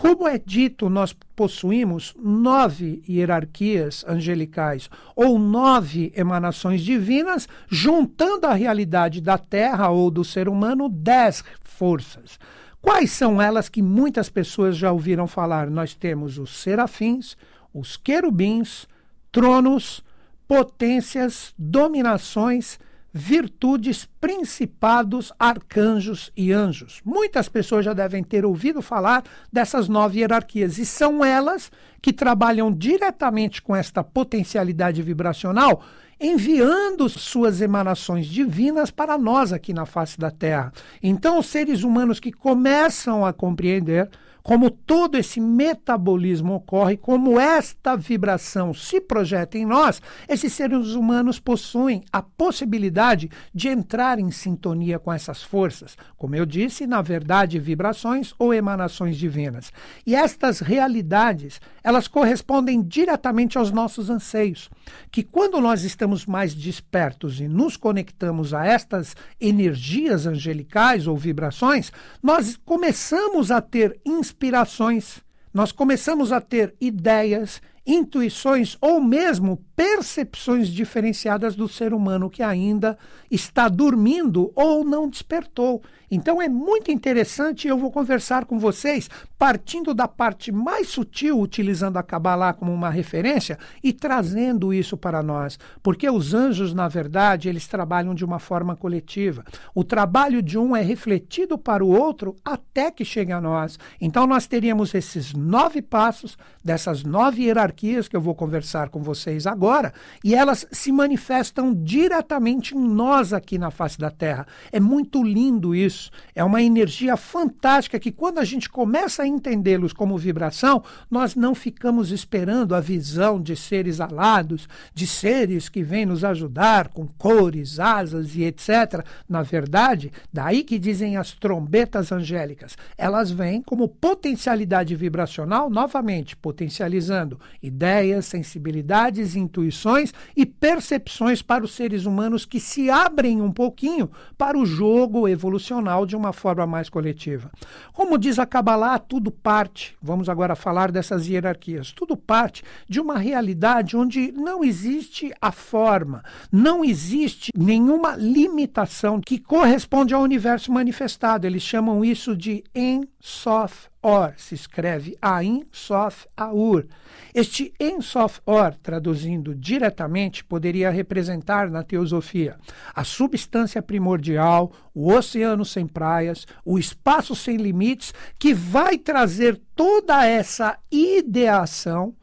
Como 0.00 0.28
é 0.28 0.38
dito, 0.38 0.88
nós 0.88 1.12
possuímos 1.34 2.14
nove 2.16 3.02
hierarquias 3.08 4.04
angelicais 4.06 4.88
ou 5.16 5.40
nove 5.40 6.12
emanações 6.16 6.82
divinas, 6.82 7.48
juntando 7.68 8.46
a 8.46 8.54
realidade 8.54 9.20
da 9.20 9.36
Terra 9.36 9.90
ou 9.90 10.08
do 10.08 10.24
ser 10.24 10.48
humano 10.48 10.88
dez 10.88 11.42
forças. 11.64 12.38
Quais 12.80 13.10
são 13.10 13.42
elas 13.42 13.68
que 13.68 13.82
muitas 13.82 14.28
pessoas 14.28 14.76
já 14.76 14.92
ouviram 14.92 15.26
falar? 15.26 15.68
Nós 15.68 15.94
temos 15.94 16.38
os 16.38 16.62
serafins, 16.62 17.36
os 17.74 17.96
querubins, 17.96 18.86
tronos, 19.32 20.04
potências, 20.46 21.52
dominações, 21.58 22.78
virtudes, 23.12 24.08
principados, 24.20 25.32
arcanjos 25.38 26.30
e 26.36 26.52
anjos. 26.52 27.00
Muitas 27.04 27.48
pessoas 27.48 27.84
já 27.84 27.92
devem 27.92 28.22
ter 28.22 28.44
ouvido 28.44 28.82
falar 28.82 29.24
dessas 29.52 29.88
nove 29.88 30.20
hierarquias, 30.20 30.78
e 30.78 30.86
são 30.86 31.24
elas 31.24 31.70
que 32.00 32.12
trabalham 32.12 32.72
diretamente 32.72 33.62
com 33.62 33.74
esta 33.74 34.04
potencialidade 34.04 35.02
vibracional 35.02 35.82
enviando 36.20 37.08
suas 37.08 37.60
emanações 37.60 38.26
divinas 38.26 38.90
para 38.90 39.16
nós 39.16 39.52
aqui 39.52 39.72
na 39.72 39.86
face 39.86 40.18
da 40.18 40.30
Terra. 40.30 40.72
Então, 41.02 41.38
os 41.38 41.46
seres 41.46 41.84
humanos 41.84 42.18
que 42.18 42.32
começam 42.32 43.24
a 43.24 43.32
compreender 43.32 44.10
como 44.48 44.70
todo 44.70 45.18
esse 45.18 45.42
metabolismo 45.42 46.54
ocorre, 46.54 46.96
como 46.96 47.38
esta 47.38 47.94
vibração 47.94 48.72
se 48.72 48.98
projeta 48.98 49.58
em 49.58 49.66
nós, 49.66 50.00
esses 50.26 50.54
seres 50.54 50.94
humanos 50.94 51.38
possuem 51.38 52.02
a 52.10 52.22
possibilidade 52.22 53.30
de 53.54 53.68
entrar 53.68 54.18
em 54.18 54.30
sintonia 54.30 54.98
com 54.98 55.12
essas 55.12 55.42
forças, 55.42 55.98
como 56.16 56.34
eu 56.34 56.46
disse, 56.46 56.86
na 56.86 57.02
verdade, 57.02 57.58
vibrações 57.58 58.32
ou 58.38 58.54
emanações 58.54 59.18
divinas. 59.18 59.70
E 60.06 60.14
estas 60.14 60.60
realidades, 60.60 61.60
elas 61.84 62.08
correspondem 62.08 62.80
diretamente 62.80 63.58
aos 63.58 63.70
nossos 63.70 64.08
anseios, 64.08 64.70
que 65.12 65.22
quando 65.22 65.60
nós 65.60 65.84
estamos 65.84 66.24
mais 66.24 66.54
despertos 66.54 67.38
e 67.38 67.46
nos 67.46 67.76
conectamos 67.76 68.54
a 68.54 68.64
estas 68.64 69.14
energias 69.38 70.24
angelicais 70.24 71.06
ou 71.06 71.18
vibrações, 71.18 71.92
nós 72.22 72.56
começamos 72.64 73.50
a 73.50 73.60
ter 73.60 74.00
inspiração 74.06 74.37
inspirações, 74.38 75.20
nós 75.52 75.72
começamos 75.72 76.30
a 76.30 76.40
ter 76.40 76.72
ideias, 76.80 77.60
intuições 77.88 78.76
ou 78.82 79.00
mesmo 79.00 79.64
percepções 79.74 80.68
diferenciadas 80.68 81.56
do 81.56 81.66
ser 81.66 81.94
humano 81.94 82.28
que 82.28 82.42
ainda 82.42 82.98
está 83.30 83.68
dormindo 83.68 84.52
ou 84.54 84.84
não 84.84 85.08
despertou. 85.08 85.82
Então 86.10 86.40
é 86.40 86.48
muito 86.48 86.90
interessante 86.90 87.68
eu 87.68 87.78
vou 87.78 87.90
conversar 87.90 88.44
com 88.44 88.58
vocês 88.58 89.08
partindo 89.38 89.94
da 89.94 90.08
parte 90.08 90.50
mais 90.50 90.88
sutil, 90.88 91.38
utilizando 91.38 91.96
a 91.96 92.02
Kabbalah 92.02 92.52
como 92.54 92.72
uma 92.72 92.90
referência 92.90 93.58
e 93.82 93.92
trazendo 93.92 94.74
isso 94.74 94.96
para 94.96 95.22
nós, 95.22 95.58
porque 95.82 96.10
os 96.10 96.34
anjos, 96.34 96.74
na 96.74 96.88
verdade, 96.88 97.48
eles 97.48 97.68
trabalham 97.68 98.14
de 98.14 98.24
uma 98.24 98.38
forma 98.38 98.74
coletiva. 98.74 99.44
O 99.74 99.84
trabalho 99.84 100.42
de 100.42 100.58
um 100.58 100.74
é 100.74 100.82
refletido 100.82 101.56
para 101.56 101.84
o 101.84 101.88
outro 101.88 102.34
até 102.44 102.90
que 102.90 103.04
chegue 103.04 103.30
a 103.30 103.40
nós. 103.40 103.78
Então 104.00 104.26
nós 104.26 104.46
teríamos 104.46 104.92
esses 104.94 105.32
nove 105.32 105.80
passos 105.80 106.36
dessas 106.64 107.04
nove 107.04 107.44
hierarquias 107.78 108.08
que 108.08 108.16
eu 108.16 108.20
vou 108.20 108.34
conversar 108.34 108.88
com 108.88 109.02
vocês 109.02 109.46
agora, 109.46 109.92
e 110.24 110.34
elas 110.34 110.66
se 110.70 110.90
manifestam 110.90 111.74
diretamente 111.74 112.76
em 112.76 112.80
nós 112.80 113.32
aqui 113.32 113.58
na 113.58 113.70
face 113.70 113.98
da 113.98 114.10
Terra. 114.10 114.46
É 114.72 114.80
muito 114.80 115.22
lindo 115.22 115.74
isso. 115.74 116.10
É 116.34 116.42
uma 116.42 116.62
energia 116.62 117.16
fantástica 117.16 117.98
que 117.98 118.10
quando 118.10 118.38
a 118.38 118.44
gente 118.44 118.68
começa 118.68 119.22
a 119.22 119.26
entendê-los 119.26 119.92
como 119.92 120.18
vibração, 120.18 120.82
nós 121.10 121.34
não 121.34 121.54
ficamos 121.54 122.10
esperando 122.10 122.74
a 122.74 122.80
visão 122.80 123.40
de 123.40 123.54
seres 123.54 124.00
alados, 124.00 124.68
de 124.92 125.06
seres 125.06 125.68
que 125.68 125.82
vêm 125.82 126.06
nos 126.06 126.24
ajudar 126.24 126.88
com 126.88 127.06
cores, 127.06 127.78
asas 127.78 128.34
e 128.34 128.44
etc. 128.44 129.04
Na 129.28 129.42
verdade, 129.42 130.10
daí 130.32 130.62
que 130.62 130.78
dizem 130.78 131.16
as 131.16 131.32
trombetas 131.32 132.10
angélicas. 132.10 132.76
Elas 132.96 133.30
vêm 133.30 133.62
como 133.62 133.88
potencialidade 133.88 134.94
vibracional, 134.94 135.70
novamente, 135.70 136.36
potencializando 136.36 137.38
ideias, 137.68 138.26
sensibilidades, 138.26 139.36
intuições 139.36 140.12
e 140.36 140.44
percepções 140.44 141.40
para 141.40 141.64
os 141.64 141.72
seres 141.72 142.04
humanos 142.04 142.44
que 142.44 142.58
se 142.58 142.90
abrem 142.90 143.40
um 143.40 143.52
pouquinho 143.52 144.10
para 144.36 144.58
o 144.58 144.66
jogo 144.66 145.28
evolucional 145.28 146.04
de 146.04 146.16
uma 146.16 146.32
forma 146.32 146.66
mais 146.66 146.88
coletiva. 146.88 147.50
Como 147.92 148.18
diz 148.18 148.38
a 148.38 148.46
Kabbalah, 148.46 148.98
tudo 148.98 149.30
parte, 149.30 149.96
vamos 150.02 150.28
agora 150.28 150.56
falar 150.56 150.90
dessas 150.90 151.28
hierarquias, 151.28 151.92
tudo 151.92 152.16
parte 152.16 152.64
de 152.88 153.00
uma 153.00 153.18
realidade 153.18 153.96
onde 153.96 154.32
não 154.32 154.64
existe 154.64 155.32
a 155.40 155.52
forma, 155.52 156.22
não 156.50 156.84
existe 156.84 157.52
nenhuma 157.56 158.16
limitação 158.16 159.20
que 159.20 159.38
corresponde 159.38 160.14
ao 160.14 160.22
universo 160.22 160.72
manifestado. 160.72 161.46
Eles 161.46 161.62
chamam 161.62 162.04
isso 162.04 162.36
de 162.36 162.64
En 162.74 163.02
Sof 163.20 163.88
Or, 164.00 164.34
se 164.36 164.54
escreve 164.54 165.16
Ain 165.20 165.66
Sof 165.72 166.26
Aur. 166.36 166.86
Este 167.34 167.72
En 167.80 168.00
Sof 168.00 168.40
Or, 168.46 168.74
traduzindo 168.76 169.54
diretamente, 169.54 170.44
poderia 170.44 170.90
representar 170.90 171.68
na 171.68 171.82
teosofia 171.82 172.56
a 172.94 173.02
substância 173.02 173.82
primordial, 173.82 174.72
o 174.94 175.12
oceano 175.12 175.64
sem 175.64 175.86
praias, 175.86 176.46
o 176.64 176.78
espaço 176.78 177.34
sem 177.34 177.56
limites, 177.56 178.14
que 178.38 178.54
vai 178.54 178.96
trazer 178.96 179.60
toda 179.74 180.24
essa 180.24 180.78
ideação, 180.92 182.14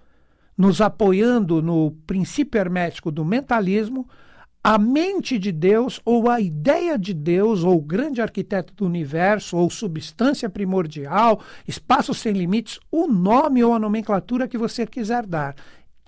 nos 0.58 0.80
apoiando 0.80 1.62
no 1.62 1.92
princípio 2.08 2.58
hermético 2.58 3.12
do 3.12 3.26
mentalismo, 3.26 4.08
a 4.68 4.80
mente 4.80 5.38
de 5.38 5.52
Deus, 5.52 6.02
ou 6.04 6.28
a 6.28 6.42
ideia 6.42 6.98
de 6.98 7.14
Deus, 7.14 7.64
ou 7.64 7.78
o 7.78 7.82
grande 7.82 8.20
arquiteto 8.20 8.74
do 8.74 8.84
universo, 8.84 9.56
ou 9.58 9.70
substância 9.70 10.50
primordial, 10.50 11.40
espaço 11.68 12.16
sem 12.16 12.34
limites, 12.34 12.80
o 12.92 13.06
nome 13.06 13.64
ou 13.64 13.76
a 13.76 13.80
nomenclatura 13.80 14.48
que 14.48 14.58
você 14.58 14.88
quiser 14.88 15.24
dar, 15.24 15.54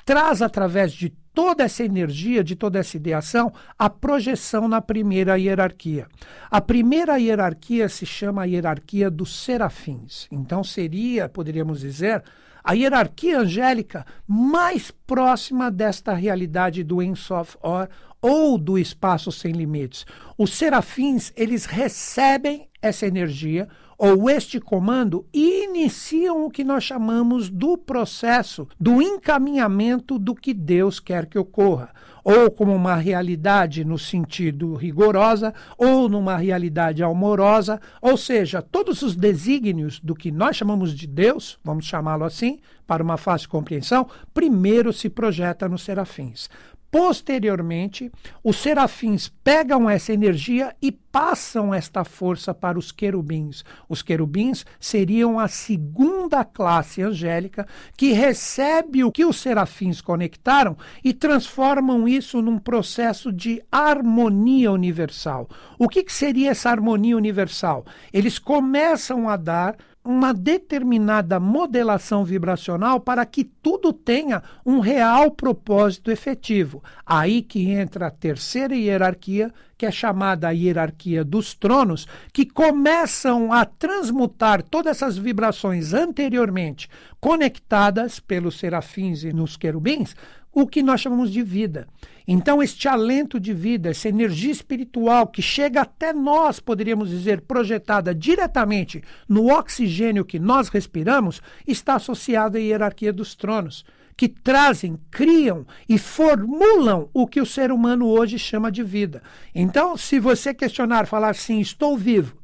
traz 0.04 0.42
através 0.42 0.92
de 0.92 1.10
toda 1.36 1.66
essa 1.66 1.84
energia, 1.84 2.44
de 2.44 2.56
toda 2.56 2.80
essa 2.80 2.98
ideação, 2.98 3.54
a 3.78 3.92
projeção 3.92 4.68
na 4.68 4.82
primeira 4.82 5.38
hierarquia. 5.38 6.08
A 6.50 6.60
primeira 6.60 7.20
hierarquia 7.20 7.88
se 7.88 8.08
chama 8.08 8.42
a 8.42 8.46
hierarquia 8.46 9.12
dos 9.12 9.36
serafins. 9.36 10.28
Então 10.32 10.64
seria, 10.64 11.30
poderíamos 11.30 11.82
dizer, 11.82 12.24
a 12.68 12.74
hierarquia 12.74 13.40
angélica 13.40 14.06
mais 14.28 14.92
próxima 14.92 15.72
desta 15.72 16.14
realidade 16.14 16.84
do 16.84 17.02
Ensof 17.02 17.56
Or 17.62 17.88
ou 18.22 18.58
do 18.58 18.78
espaço 18.78 19.32
sem 19.32 19.52
limites. 19.52 20.06
Os 20.38 20.54
serafins, 20.54 21.32
eles 21.36 21.66
recebem 21.66 22.68
essa 22.82 23.06
energia 23.06 23.68
ou 23.98 24.30
este 24.30 24.60
comando 24.60 25.26
e 25.34 25.64
iniciam 25.64 26.46
o 26.46 26.52
que 26.52 26.64
nós 26.64 26.84
chamamos 26.84 27.50
do 27.50 27.78
processo 27.78 28.68
do 28.80 29.02
encaminhamento 29.02 30.20
do 30.20 30.36
que 30.36 30.54
Deus 30.54 31.00
quer 31.00 31.26
que 31.26 31.40
ocorra, 31.40 31.90
ou 32.24 32.52
como 32.52 32.76
uma 32.76 32.96
realidade 32.96 33.84
no 33.84 33.98
sentido 33.98 34.76
rigorosa, 34.76 35.54
ou 35.78 36.08
numa 36.08 36.38
realidade 36.38 37.02
amorosa, 37.02 37.82
ou 38.00 38.16
seja, 38.18 38.62
todos 38.62 39.02
os 39.02 39.16
desígnios 39.16 40.00
do 40.00 40.14
que 40.14 40.32
nós 40.32 40.56
chamamos 40.56 40.94
de 40.94 41.08
Deus, 41.08 41.58
vamos 41.64 41.86
chamá-lo 41.86 42.24
assim, 42.24 42.60
para 42.86 43.04
uma 43.04 43.18
fácil 43.18 43.50
compreensão, 43.50 44.08
primeiro 44.34 44.94
se 44.94 45.10
projeta 45.10 45.68
nos 45.68 45.82
serafins. 45.82 46.50
Posteriormente, 46.90 48.10
os 48.42 48.58
serafins 48.58 49.30
pegam 49.44 49.90
essa 49.90 50.14
energia 50.14 50.74
e 50.82 50.92
passam 50.92 51.74
esta 51.74 52.04
força 52.06 52.54
para 52.54 52.80
os 52.80 52.92
querubins. 52.92 53.66
Os 53.90 54.02
querubins 54.02 54.66
seriam 54.80 55.38
a 55.38 55.48
segunda 55.48 56.46
classe 56.46 57.02
angélica 57.02 57.68
que 57.98 58.14
recebe 58.14 59.04
o 59.04 59.12
que 59.12 59.26
os 59.26 59.38
serafins 59.38 60.00
conectaram 60.00 60.78
e 61.04 61.14
transformam 61.14 62.08
isso 62.08 62.42
num 62.42 62.58
processo 62.58 63.34
de 63.34 63.62
harmonia 63.72 64.72
universal. 64.72 65.50
O 65.78 65.90
que, 65.90 66.04
que 66.04 66.14
seria 66.14 66.52
essa 66.52 66.70
harmonia 66.70 67.18
universal? 67.18 67.86
Eles 68.14 68.40
começam 68.40 69.28
a 69.28 69.36
dar 69.36 69.76
uma 70.08 70.34
determinada 70.34 71.38
modelação 71.38 72.24
vibracional 72.24 72.98
para 72.98 73.26
que 73.26 73.44
tudo 73.44 73.92
tenha 73.92 74.42
um 74.66 74.80
real 74.80 75.32
propósito 75.32 76.10
efetivo. 76.10 76.82
Aí 77.06 77.42
que 77.42 77.70
entra 77.70 78.08
a 78.08 78.12
terceira 78.12 78.74
hierarquia, 78.74 79.54
que 79.78 79.86
é 79.86 79.92
chamada 79.92 80.48
a 80.48 80.52
hierarquia 80.52 81.26
dos 81.26 81.54
tronos, 81.54 82.08
que 82.32 82.46
começam 82.46 83.52
a 83.52 83.66
transmutar 83.66 84.64
todas 84.64 84.96
essas 84.96 85.18
vibrações 85.18 85.94
anteriormente 85.94 86.90
conectadas 87.20 88.18
pelos 88.18 88.58
serafins 88.58 89.26
e 89.26 89.34
nos 89.34 89.58
querubins, 89.58 90.16
o 90.60 90.66
que 90.66 90.82
nós 90.82 91.02
chamamos 91.02 91.32
de 91.32 91.44
vida. 91.44 91.88
Então, 92.28 92.64
este 92.64 92.88
alento 92.88 93.40
de 93.40 93.54
vida, 93.54 93.92
essa 93.92 94.10
energia 94.10 94.52
espiritual 94.52 95.28
que 95.28 95.40
chega 95.40 95.82
até 95.82 96.12
nós, 96.12 96.60
poderíamos 96.60 97.12
dizer, 97.12 97.42
projetada 97.42 98.14
diretamente 98.14 99.04
no 99.30 99.54
oxigênio 99.54 100.26
que 100.26 100.40
nós 100.40 100.70
respiramos, 100.70 101.44
está 101.68 101.94
associada 101.94 102.58
à 102.58 102.62
hierarquia 102.62 103.14
dos 103.14 103.36
tronos, 103.36 103.86
que 104.18 104.28
trazem, 104.28 104.98
criam 105.12 105.64
e 105.88 106.00
formulam 106.00 107.08
o 107.14 107.28
que 107.28 107.40
o 107.40 107.46
ser 107.46 107.72
humano 107.72 108.08
hoje 108.08 108.40
chama 108.40 108.72
de 108.72 108.82
vida. 108.82 109.22
Então, 109.54 109.96
se 109.96 110.20
você 110.20 110.56
questionar, 110.56 111.06
falar 111.06 111.30
assim, 111.30 111.60
estou 111.60 111.96
vivo, 111.96 112.36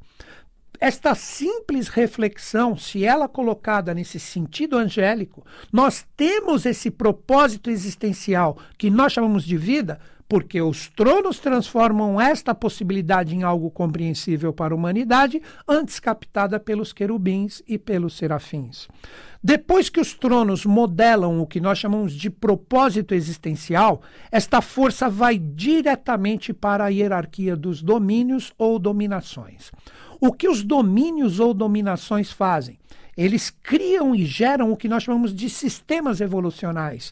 esta 0.79 1.15
simples 1.15 1.87
reflexão, 1.87 2.75
se 2.75 3.05
ela 3.05 3.27
colocada 3.27 3.93
nesse 3.93 4.19
sentido 4.19 4.77
angélico, 4.77 5.45
nós 5.71 6.05
temos 6.17 6.65
esse 6.65 6.91
propósito 6.91 7.69
existencial 7.69 8.57
que 8.77 8.89
nós 8.89 9.13
chamamos 9.13 9.43
de 9.43 9.55
vida, 9.57 9.99
porque 10.27 10.61
os 10.61 10.87
tronos 10.89 11.39
transformam 11.39 12.19
esta 12.19 12.55
possibilidade 12.55 13.35
em 13.35 13.43
algo 13.43 13.69
compreensível 13.69 14.51
para 14.51 14.73
a 14.73 14.77
humanidade, 14.77 15.41
antes 15.67 15.99
captada 15.99 16.59
pelos 16.59 16.91
querubins 16.91 17.61
e 17.67 17.77
pelos 17.77 18.17
serafins. 18.17 18.87
Depois 19.43 19.89
que 19.89 19.99
os 19.99 20.13
tronos 20.13 20.65
modelam 20.65 21.41
o 21.41 21.45
que 21.45 21.59
nós 21.59 21.77
chamamos 21.77 22.13
de 22.13 22.29
propósito 22.29 23.13
existencial, 23.13 24.01
esta 24.31 24.61
força 24.61 25.09
vai 25.09 25.37
diretamente 25.37 26.53
para 26.53 26.85
a 26.85 26.87
hierarquia 26.87 27.55
dos 27.55 27.83
domínios 27.83 28.53
ou 28.57 28.79
dominações. 28.79 29.69
O 30.25 30.31
que 30.31 30.47
os 30.47 30.63
domínios 30.63 31.41
ou 31.41 31.53
dominações 31.53 32.31
fazem? 32.31 32.79
Eles 33.17 33.49
criam 33.49 34.15
e 34.15 34.23
geram 34.23 34.71
o 34.71 34.77
que 34.77 34.87
nós 34.87 35.03
chamamos 35.03 35.35
de 35.35 35.49
sistemas 35.49 36.21
evolucionais. 36.21 37.11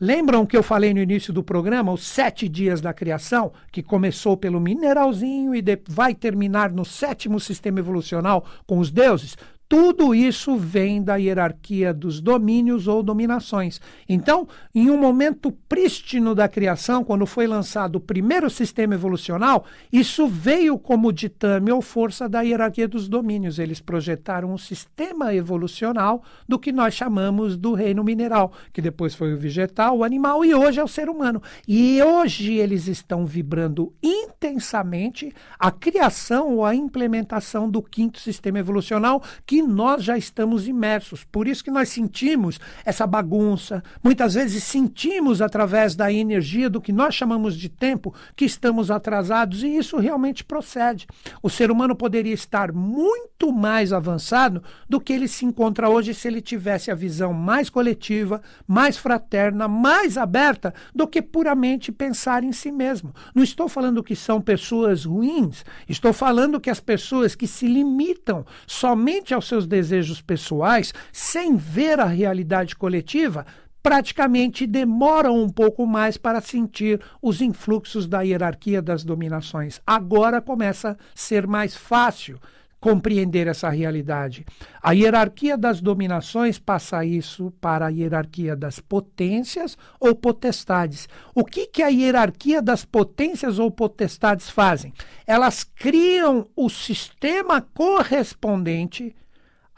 Lembram 0.00 0.46
que 0.46 0.56
eu 0.56 0.62
falei 0.62 0.94
no 0.94 1.00
início 1.00 1.32
do 1.32 1.42
programa, 1.42 1.92
os 1.92 2.06
sete 2.06 2.48
dias 2.48 2.80
da 2.80 2.94
criação, 2.94 3.52
que 3.72 3.82
começou 3.82 4.36
pelo 4.36 4.60
mineralzinho 4.60 5.56
e 5.56 5.62
vai 5.88 6.14
terminar 6.14 6.70
no 6.70 6.84
sétimo 6.84 7.40
sistema 7.40 7.80
evolucional 7.80 8.44
com 8.64 8.78
os 8.78 8.92
deuses? 8.92 9.36
Tudo 9.72 10.14
isso 10.14 10.54
vem 10.58 11.02
da 11.02 11.16
hierarquia 11.16 11.94
dos 11.94 12.20
domínios 12.20 12.86
ou 12.86 13.02
dominações. 13.02 13.80
Então, 14.06 14.46
em 14.74 14.90
um 14.90 14.98
momento 14.98 15.50
prístino 15.66 16.34
da 16.34 16.46
criação, 16.46 17.02
quando 17.02 17.24
foi 17.24 17.46
lançado 17.46 17.96
o 17.96 18.00
primeiro 18.00 18.50
sistema 18.50 18.92
evolucional, 18.92 19.64
isso 19.90 20.26
veio 20.26 20.78
como 20.78 21.10
ditame 21.10 21.72
ou 21.72 21.80
força 21.80 22.28
da 22.28 22.42
hierarquia 22.42 22.86
dos 22.86 23.08
domínios. 23.08 23.58
Eles 23.58 23.80
projetaram 23.80 24.52
um 24.52 24.58
sistema 24.58 25.34
evolucional 25.34 26.22
do 26.46 26.58
que 26.58 26.70
nós 26.70 26.92
chamamos 26.92 27.56
do 27.56 27.72
reino 27.72 28.04
mineral, 28.04 28.52
que 28.74 28.82
depois 28.82 29.14
foi 29.14 29.32
o 29.32 29.38
vegetal, 29.38 29.96
o 29.96 30.04
animal 30.04 30.44
e 30.44 30.54
hoje 30.54 30.80
é 30.80 30.84
o 30.84 30.88
ser 30.88 31.08
humano. 31.08 31.42
E 31.66 32.02
hoje 32.02 32.56
eles 32.56 32.88
estão 32.88 33.24
vibrando 33.24 33.90
intensamente 34.02 35.32
a 35.58 35.70
criação 35.70 36.56
ou 36.56 36.66
a 36.66 36.74
implementação 36.74 37.70
do 37.70 37.82
quinto 37.82 38.20
sistema 38.20 38.58
evolucional, 38.58 39.22
que 39.46 39.61
nós 39.66 40.04
já 40.04 40.16
estamos 40.16 40.66
imersos. 40.68 41.24
Por 41.24 41.48
isso 41.48 41.64
que 41.64 41.70
nós 41.70 41.88
sentimos 41.88 42.60
essa 42.84 43.06
bagunça. 43.06 43.82
Muitas 44.02 44.34
vezes 44.34 44.64
sentimos 44.64 45.40
através 45.40 45.94
da 45.94 46.12
energia 46.12 46.68
do 46.68 46.80
que 46.80 46.92
nós 46.92 47.14
chamamos 47.14 47.56
de 47.56 47.68
tempo 47.68 48.14
que 48.36 48.44
estamos 48.44 48.90
atrasados 48.90 49.62
e 49.62 49.68
isso 49.68 49.96
realmente 49.98 50.44
procede. 50.44 51.06
O 51.42 51.50
ser 51.50 51.70
humano 51.70 51.94
poderia 51.94 52.34
estar 52.34 52.72
muito 52.72 53.52
mais 53.52 53.92
avançado 53.92 54.62
do 54.88 55.00
que 55.00 55.12
ele 55.12 55.28
se 55.28 55.44
encontra 55.44 55.88
hoje 55.88 56.14
se 56.14 56.28
ele 56.28 56.40
tivesse 56.40 56.90
a 56.90 56.94
visão 56.94 57.32
mais 57.32 57.68
coletiva, 57.68 58.40
mais 58.66 58.96
fraterna, 58.96 59.66
mais 59.68 60.16
aberta 60.16 60.74
do 60.94 61.06
que 61.06 61.20
puramente 61.20 61.90
pensar 61.90 62.44
em 62.44 62.52
si 62.52 62.70
mesmo. 62.70 63.14
Não 63.34 63.42
estou 63.42 63.68
falando 63.68 64.02
que 64.02 64.14
são 64.14 64.40
pessoas 64.40 65.04
ruins, 65.04 65.64
estou 65.88 66.12
falando 66.12 66.60
que 66.60 66.70
as 66.70 66.80
pessoas 66.80 67.34
que 67.34 67.46
se 67.46 67.66
limitam 67.66 68.44
somente 68.66 69.34
aos 69.34 69.46
seus 69.52 69.66
desejos 69.66 70.22
pessoais, 70.22 70.94
sem 71.12 71.56
ver 71.56 72.00
a 72.00 72.06
realidade 72.06 72.74
coletiva, 72.74 73.44
praticamente 73.82 74.66
demoram 74.66 75.42
um 75.42 75.48
pouco 75.50 75.86
mais 75.86 76.16
para 76.16 76.40
sentir 76.40 76.98
os 77.20 77.42
influxos 77.42 78.06
da 78.06 78.22
hierarquia 78.22 78.80
das 78.80 79.04
dominações. 79.04 79.78
Agora 79.86 80.40
começa 80.40 80.92
a 80.92 80.96
ser 81.14 81.46
mais 81.46 81.76
fácil 81.76 82.40
compreender 82.80 83.46
essa 83.46 83.68
realidade. 83.68 84.46
A 84.82 84.92
hierarquia 84.92 85.56
das 85.58 85.82
dominações 85.82 86.58
passa 86.58 87.04
isso 87.04 87.52
para 87.60 87.86
a 87.86 87.90
hierarquia 87.90 88.56
das 88.56 88.80
potências 88.80 89.76
ou 90.00 90.14
potestades. 90.14 91.08
O 91.34 91.44
que, 91.44 91.66
que 91.66 91.82
a 91.82 91.88
hierarquia 91.88 92.62
das 92.62 92.86
potências 92.86 93.58
ou 93.58 93.70
potestades 93.70 94.48
fazem? 94.48 94.94
Elas 95.26 95.62
criam 95.62 96.48
o 96.56 96.70
sistema 96.70 97.60
correspondente 97.60 99.14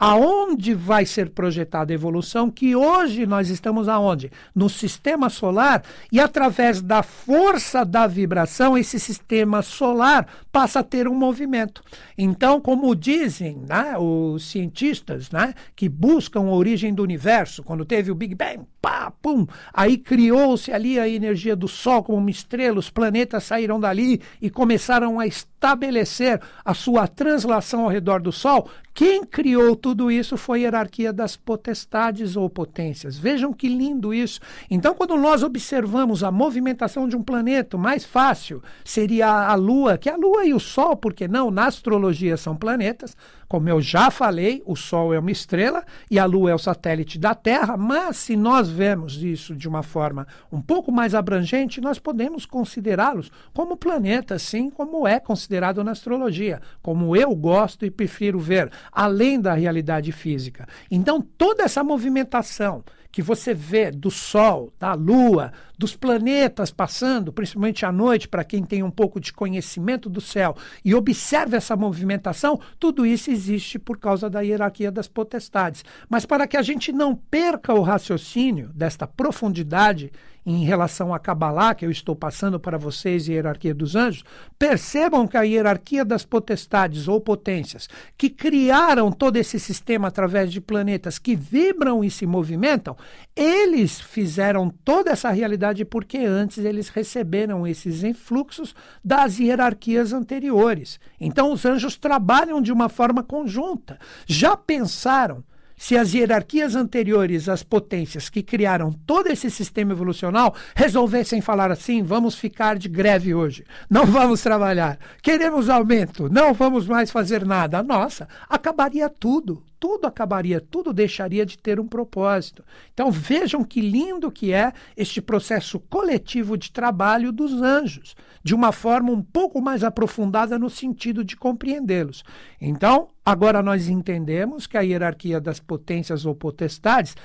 aonde 0.05 0.75
vai 0.75 1.03
ser 1.03 1.31
projetada 1.31 1.91
a 1.91 1.95
evolução, 1.95 2.51
que 2.51 2.75
hoje 2.75 3.25
nós 3.25 3.49
estamos 3.49 3.89
aonde? 3.89 4.31
No 4.53 4.69
sistema 4.69 5.31
solar, 5.31 5.81
e 6.11 6.19
através 6.19 6.79
da 6.79 7.01
força 7.01 7.83
da 7.83 8.05
vibração, 8.05 8.77
esse 8.77 8.99
sistema 8.99 9.63
solar 9.63 10.27
passa 10.51 10.81
a 10.81 10.83
ter 10.83 11.07
um 11.07 11.15
movimento. 11.15 11.83
Então, 12.15 12.61
como 12.61 12.95
dizem 12.95 13.63
né, 13.67 13.97
os 13.97 14.45
cientistas 14.45 15.31
né, 15.31 15.55
que 15.75 15.89
buscam 15.89 16.41
a 16.41 16.53
origem 16.53 16.93
do 16.93 17.01
universo, 17.01 17.63
quando 17.63 17.83
teve 17.83 18.11
o 18.11 18.15
Big 18.15 18.35
Bang, 18.35 18.59
pá, 18.79 19.11
pum, 19.19 19.47
aí 19.73 19.97
criou-se 19.97 20.71
ali 20.71 20.99
a 20.99 21.09
energia 21.09 21.55
do 21.55 21.67
Sol 21.67 22.03
como 22.03 22.19
uma 22.19 22.29
estrela, 22.29 22.77
os 22.77 22.91
planetas 22.91 23.43
saíram 23.45 23.79
dali 23.79 24.21
e 24.39 24.51
começaram 24.51 25.19
a 25.19 25.25
estabelecer 25.65 26.39
a 26.63 26.73
sua 26.73 27.07
translação 27.07 27.83
ao 27.83 27.89
redor 27.89 28.21
do 28.21 28.31
Sol, 28.31 28.69
quem 28.93 29.25
criou 29.25 29.75
tudo 29.75 30.11
isso 30.11 30.37
foi 30.37 30.59
a 30.59 30.61
hierarquia 30.61 31.11
das 31.11 31.35
potestades 31.35 32.37
ou 32.37 32.49
potências. 32.49 33.17
Vejam 33.17 33.51
que 33.51 33.67
lindo 33.67 34.13
isso. 34.13 34.39
Então, 34.69 34.93
quando 34.93 35.17
nós 35.17 35.43
observamos 35.43 36.23
a 36.23 36.31
movimentação 36.31 37.09
de 37.09 37.15
um 37.15 37.23
planeta, 37.23 37.77
mais 37.77 38.05
fácil 38.05 38.63
seria 38.85 39.27
a 39.27 39.55
Lua, 39.55 39.97
que 39.97 40.09
a 40.09 40.15
Lua 40.15 40.45
e 40.45 40.53
o 40.53 40.59
Sol, 40.59 40.95
porque 40.95 41.27
não, 41.27 41.51
na 41.51 41.65
astrologia 41.65 42.37
são 42.37 42.55
planetas, 42.55 43.17
como 43.47 43.69
eu 43.69 43.81
já 43.81 44.09
falei, 44.09 44.61
o 44.65 44.75
Sol 44.75 45.13
é 45.13 45.19
uma 45.19 45.31
estrela 45.31 45.83
e 46.09 46.17
a 46.17 46.25
Lua 46.25 46.51
é 46.51 46.55
o 46.55 46.59
satélite 46.59 47.19
da 47.19 47.35
Terra, 47.35 47.77
mas 47.77 48.17
se 48.17 48.35
nós 48.35 48.69
vemos 48.69 49.21
isso 49.21 49.55
de 49.55 49.67
uma 49.67 49.83
forma 49.83 50.27
um 50.51 50.61
pouco 50.61 50.91
mais 50.91 51.13
abrangente, 51.13 51.81
nós 51.81 51.99
podemos 51.99 52.45
considerá-los 52.45 53.31
como 53.53 53.77
planetas, 53.77 54.41
sim, 54.41 54.69
como 54.69 55.07
é 55.07 55.19
considerado 55.19 55.83
na 55.83 55.91
astrologia, 55.91 56.61
como 56.81 57.15
eu 57.15 57.35
gosto 57.35 57.85
e 57.85 57.91
prefiro 57.91 58.39
ver, 58.39 58.71
além 58.91 59.39
da 59.39 59.53
realidade 59.53 60.11
física. 60.11 60.67
Então, 60.89 61.21
toda 61.21 61.63
essa 61.63 61.83
movimentação 61.83 62.83
que 63.15 63.21
você 63.21 63.53
vê 63.53 63.91
do 63.91 64.11
Sol, 64.11 64.73
da 64.77 64.93
Lua, 64.93 65.53
dos 65.77 65.95
planetas 65.95 66.69
passando, 66.69 67.31
principalmente 67.31 67.85
à 67.85 67.89
noite, 67.89 68.27
para 68.27 68.43
quem 68.43 68.61
tem 68.61 68.83
um 68.83 68.91
pouco 68.91 69.21
de 69.21 69.31
conhecimento 69.31 70.09
do 70.09 70.19
céu, 70.19 70.53
e 70.83 70.93
observa 70.93 71.55
essa 71.55 71.77
movimentação, 71.77 72.59
tudo 72.77 73.05
isso 73.05 73.31
existe 73.31 73.79
por 73.79 73.97
causa 73.97 74.29
da 74.29 74.41
hierarquia 74.41 74.91
das 74.91 75.07
potestades. 75.07 75.85
Mas 76.09 76.25
para 76.25 76.45
que 76.45 76.57
a 76.57 76.61
gente 76.61 76.91
não 76.91 77.15
perca 77.15 77.73
o 77.73 77.83
raciocínio 77.83 78.69
desta 78.75 79.07
profundidade 79.07 80.11
em 80.45 80.63
relação 80.63 81.13
a 81.13 81.19
Kabbalah, 81.19 81.73
que 81.73 81.85
eu 81.85 81.89
estou 81.89 82.15
passando 82.15 82.59
para 82.59 82.77
vocês, 82.77 83.27
e 83.27 83.33
hierarquia 83.33 83.73
dos 83.73 83.95
anjos, 83.95 84.23
percebam 84.59 85.27
que 85.27 85.37
a 85.37 85.41
hierarquia 85.41 86.05
das 86.05 86.23
potestades 86.23 87.07
ou 87.07 87.19
potências, 87.19 87.89
que 88.15 88.29
criaram 88.29 89.11
todo 89.11 89.37
esse 89.37 89.59
sistema 89.59 90.09
através 90.09 90.51
de 90.51 90.61
planetas 90.61 91.17
que 91.17 91.35
vibram 91.35 92.03
e 92.03 92.11
se 92.11 92.27
movimentam, 92.27 92.95
eles 93.35 93.99
fizeram 93.99 94.69
toda 94.83 95.11
essa 95.11 95.31
realidade 95.31 95.83
porque 95.83 96.19
antes 96.19 96.59
eles 96.59 96.89
receberam 96.89 97.65
esses 97.65 98.03
influxos 98.03 98.75
das 99.03 99.39
hierarquias 99.39 100.13
anteriores. 100.13 100.99
Então 101.19 101.51
os 101.51 101.65
anjos 101.65 101.97
trabalham 101.97 102.61
de 102.61 102.71
uma 102.71 102.87
forma 102.87 103.23
conjunta. 103.23 103.97
Já 104.27 104.55
pensaram 104.55 105.43
se 105.77 105.97
as 105.97 106.13
hierarquias 106.13 106.75
anteriores, 106.75 107.49
as 107.49 107.63
potências 107.63 108.29
que 108.29 108.41
criaram 108.41 108.93
todo 109.05 109.27
esse 109.27 109.49
sistema 109.49 109.91
evolucional, 109.91 110.55
resolvessem 110.75 111.41
falar 111.41 111.71
assim: 111.71 112.03
vamos 112.03 112.35
ficar 112.35 112.77
de 112.77 112.87
greve 112.87 113.33
hoje, 113.33 113.65
não 113.89 114.05
vamos 114.05 114.41
trabalhar, 114.41 114.97
queremos 115.21 115.69
aumento, 115.69 116.29
não 116.29 116.53
vamos 116.53 116.87
mais 116.87 117.11
fazer 117.11 117.45
nada, 117.45 117.83
nossa, 117.83 118.27
acabaria 118.49 119.09
tudo 119.09 119.63
tudo 119.85 120.07
acabaria, 120.07 120.59
tudo 120.59 120.91
deixaria 120.91 121.45
de 121.45 121.59
ter 121.59 121.79
um 121.79 121.85
propósito. 121.85 122.65
Então 122.91 123.11
vejam 123.11 123.63
que 123.63 123.79
lindo 123.79 124.31
que 124.31 124.51
é 124.51 124.73
este 124.97 125.21
processo 125.21 125.79
coletivo 125.79 126.57
de 126.57 126.71
trabalho 126.71 127.31
dos 127.31 127.53
anjos, 127.61 128.15
de 128.43 128.55
uma 128.55 128.71
forma 128.71 129.11
um 129.11 129.21
pouco 129.21 129.61
mais 129.61 129.83
aprofundada 129.83 130.57
no 130.57 130.71
sentido 130.71 131.23
de 131.23 131.37
compreendê-los. 131.37 132.23
Então, 132.59 133.09
agora 133.23 133.61
nós 133.61 133.87
entendemos 133.87 134.65
que 134.65 134.75
a 134.75 134.81
hierarquia 134.81 135.39
das 135.39 135.59
potências 135.59 136.25
ou 136.25 136.33
potestades 136.33 137.15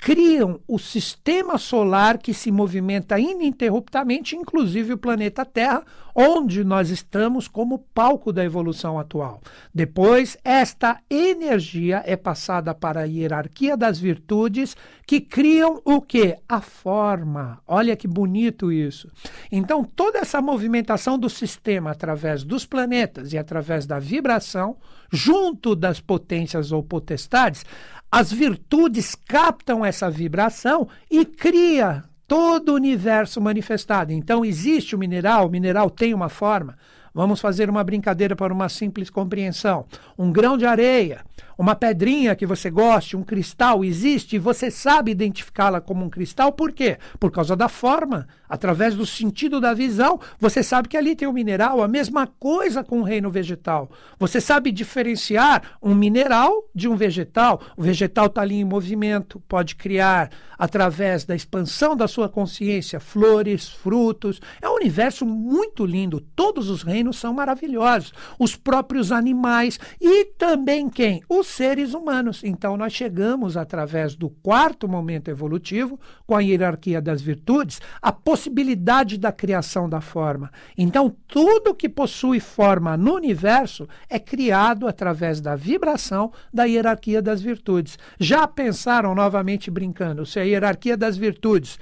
criam 0.00 0.58
o 0.66 0.78
sistema 0.78 1.58
solar 1.58 2.16
que 2.16 2.32
se 2.32 2.50
movimenta 2.50 3.20
ininterruptamente, 3.20 4.34
inclusive 4.34 4.94
o 4.94 4.98
planeta 4.98 5.44
Terra, 5.44 5.84
onde 6.14 6.64
nós 6.64 6.88
estamos 6.88 7.46
como 7.46 7.78
palco 7.94 8.32
da 8.32 8.42
evolução 8.42 8.98
atual. 8.98 9.42
Depois, 9.74 10.38
esta 10.42 10.98
energia 11.08 12.02
é 12.06 12.16
passada 12.16 12.74
para 12.74 13.02
a 13.02 13.04
hierarquia 13.04 13.76
das 13.76 13.98
virtudes, 13.98 14.74
que 15.06 15.20
criam 15.20 15.80
o 15.84 16.00
que? 16.00 16.36
A 16.48 16.62
forma. 16.62 17.60
Olha 17.66 17.94
que 17.94 18.08
bonito 18.08 18.72
isso. 18.72 19.08
Então, 19.52 19.84
toda 19.84 20.18
essa 20.18 20.40
movimentação 20.40 21.18
do 21.18 21.28
sistema 21.28 21.90
através 21.90 22.42
dos 22.42 22.64
planetas 22.64 23.34
e 23.34 23.38
através 23.38 23.86
da 23.86 23.98
vibração, 23.98 24.76
junto 25.12 25.74
das 25.76 26.00
potências 26.00 26.72
ou 26.72 26.82
potestades, 26.82 27.64
as 28.10 28.32
virtudes 28.32 29.14
captam 29.14 29.84
essa 29.84 30.10
vibração 30.10 30.88
e 31.10 31.24
cria 31.24 32.02
todo 32.26 32.70
o 32.70 32.74
universo 32.74 33.40
manifestado. 33.40 34.12
Então 34.12 34.44
existe 34.44 34.94
o 34.94 34.98
mineral, 34.98 35.46
o 35.46 35.50
mineral 35.50 35.88
tem 35.88 36.12
uma 36.12 36.28
forma. 36.28 36.76
Vamos 37.12 37.40
fazer 37.40 37.68
uma 37.68 37.82
brincadeira 37.82 38.36
para 38.36 38.52
uma 38.52 38.68
simples 38.68 39.10
compreensão. 39.10 39.84
Um 40.16 40.30
grão 40.30 40.56
de 40.56 40.64
areia, 40.64 41.24
uma 41.60 41.74
pedrinha 41.74 42.36
que 42.36 42.46
você 42.46 42.70
goste, 42.70 43.16
um 43.16 43.22
cristal 43.22 43.84
existe 43.84 44.36
e 44.36 44.38
você 44.38 44.70
sabe 44.70 45.10
identificá-la 45.10 45.80
como 45.80 46.04
um 46.04 46.10
cristal, 46.10 46.52
por 46.52 46.72
quê? 46.72 46.98
Por 47.18 47.30
causa 47.30 47.56
da 47.56 47.68
forma, 47.68 48.28
através 48.48 48.94
do 48.94 49.04
sentido 49.04 49.60
da 49.60 49.74
visão, 49.74 50.20
você 50.38 50.62
sabe 50.62 50.88
que 50.88 50.96
ali 50.96 51.16
tem 51.16 51.26
um 51.26 51.32
mineral, 51.32 51.82
a 51.82 51.88
mesma 51.88 52.26
coisa 52.26 52.84
com 52.84 53.00
o 53.00 53.04
reino 53.04 53.30
vegetal. 53.30 53.90
Você 54.18 54.40
sabe 54.40 54.70
diferenciar 54.72 55.78
um 55.82 55.94
mineral 55.94 56.64
de 56.74 56.88
um 56.88 56.96
vegetal. 56.96 57.60
O 57.76 57.82
vegetal 57.82 58.26
está 58.26 58.42
ali 58.42 58.56
em 58.56 58.64
movimento, 58.64 59.40
pode 59.48 59.76
criar 59.76 60.30
através 60.58 61.24
da 61.24 61.34
expansão 61.34 61.96
da 61.96 62.06
sua 62.06 62.28
consciência 62.28 63.00
flores, 63.00 63.68
frutos. 63.68 64.40
É 64.62 64.68
um 64.68 64.76
universo 64.76 65.26
muito 65.26 65.84
lindo, 65.84 66.20
todos 66.20 66.68
os 66.68 66.82
reinos 66.82 67.00
reinos 67.00 67.18
são 67.18 67.32
maravilhosos. 67.32 68.12
Os 68.38 68.54
próprios 68.54 69.10
animais 69.10 69.80
e 70.00 70.26
também 70.26 70.88
quem? 70.88 71.22
Os 71.28 71.46
seres 71.50 71.94
humanos. 71.94 72.42
Então 72.44 72.76
nós 72.76 72.92
chegamos 72.92 73.56
através 73.56 74.14
do 74.14 74.30
quarto 74.30 74.88
momento 74.88 75.28
evolutivo, 75.28 75.98
com 76.26 76.34
a 76.34 76.40
hierarquia 76.40 77.00
das 77.00 77.20
virtudes, 77.20 77.80
a 78.00 78.12
possibilidade 78.12 79.18
da 79.18 79.32
criação 79.32 79.88
da 79.88 80.00
forma. 80.00 80.50
Então 80.76 81.14
tudo 81.26 81.74
que 81.74 81.88
possui 81.88 82.40
forma 82.40 82.96
no 82.96 83.14
universo 83.14 83.88
é 84.08 84.18
criado 84.18 84.86
através 84.86 85.40
da 85.40 85.54
vibração 85.56 86.32
da 86.52 86.64
hierarquia 86.64 87.20
das 87.20 87.40
virtudes. 87.40 87.98
Já 88.18 88.46
pensaram 88.46 89.14
novamente 89.14 89.70
brincando 89.70 90.24
se 90.24 90.38
a 90.38 90.42
hierarquia 90.42 90.96
das 90.96 91.16
virtudes 91.16 91.78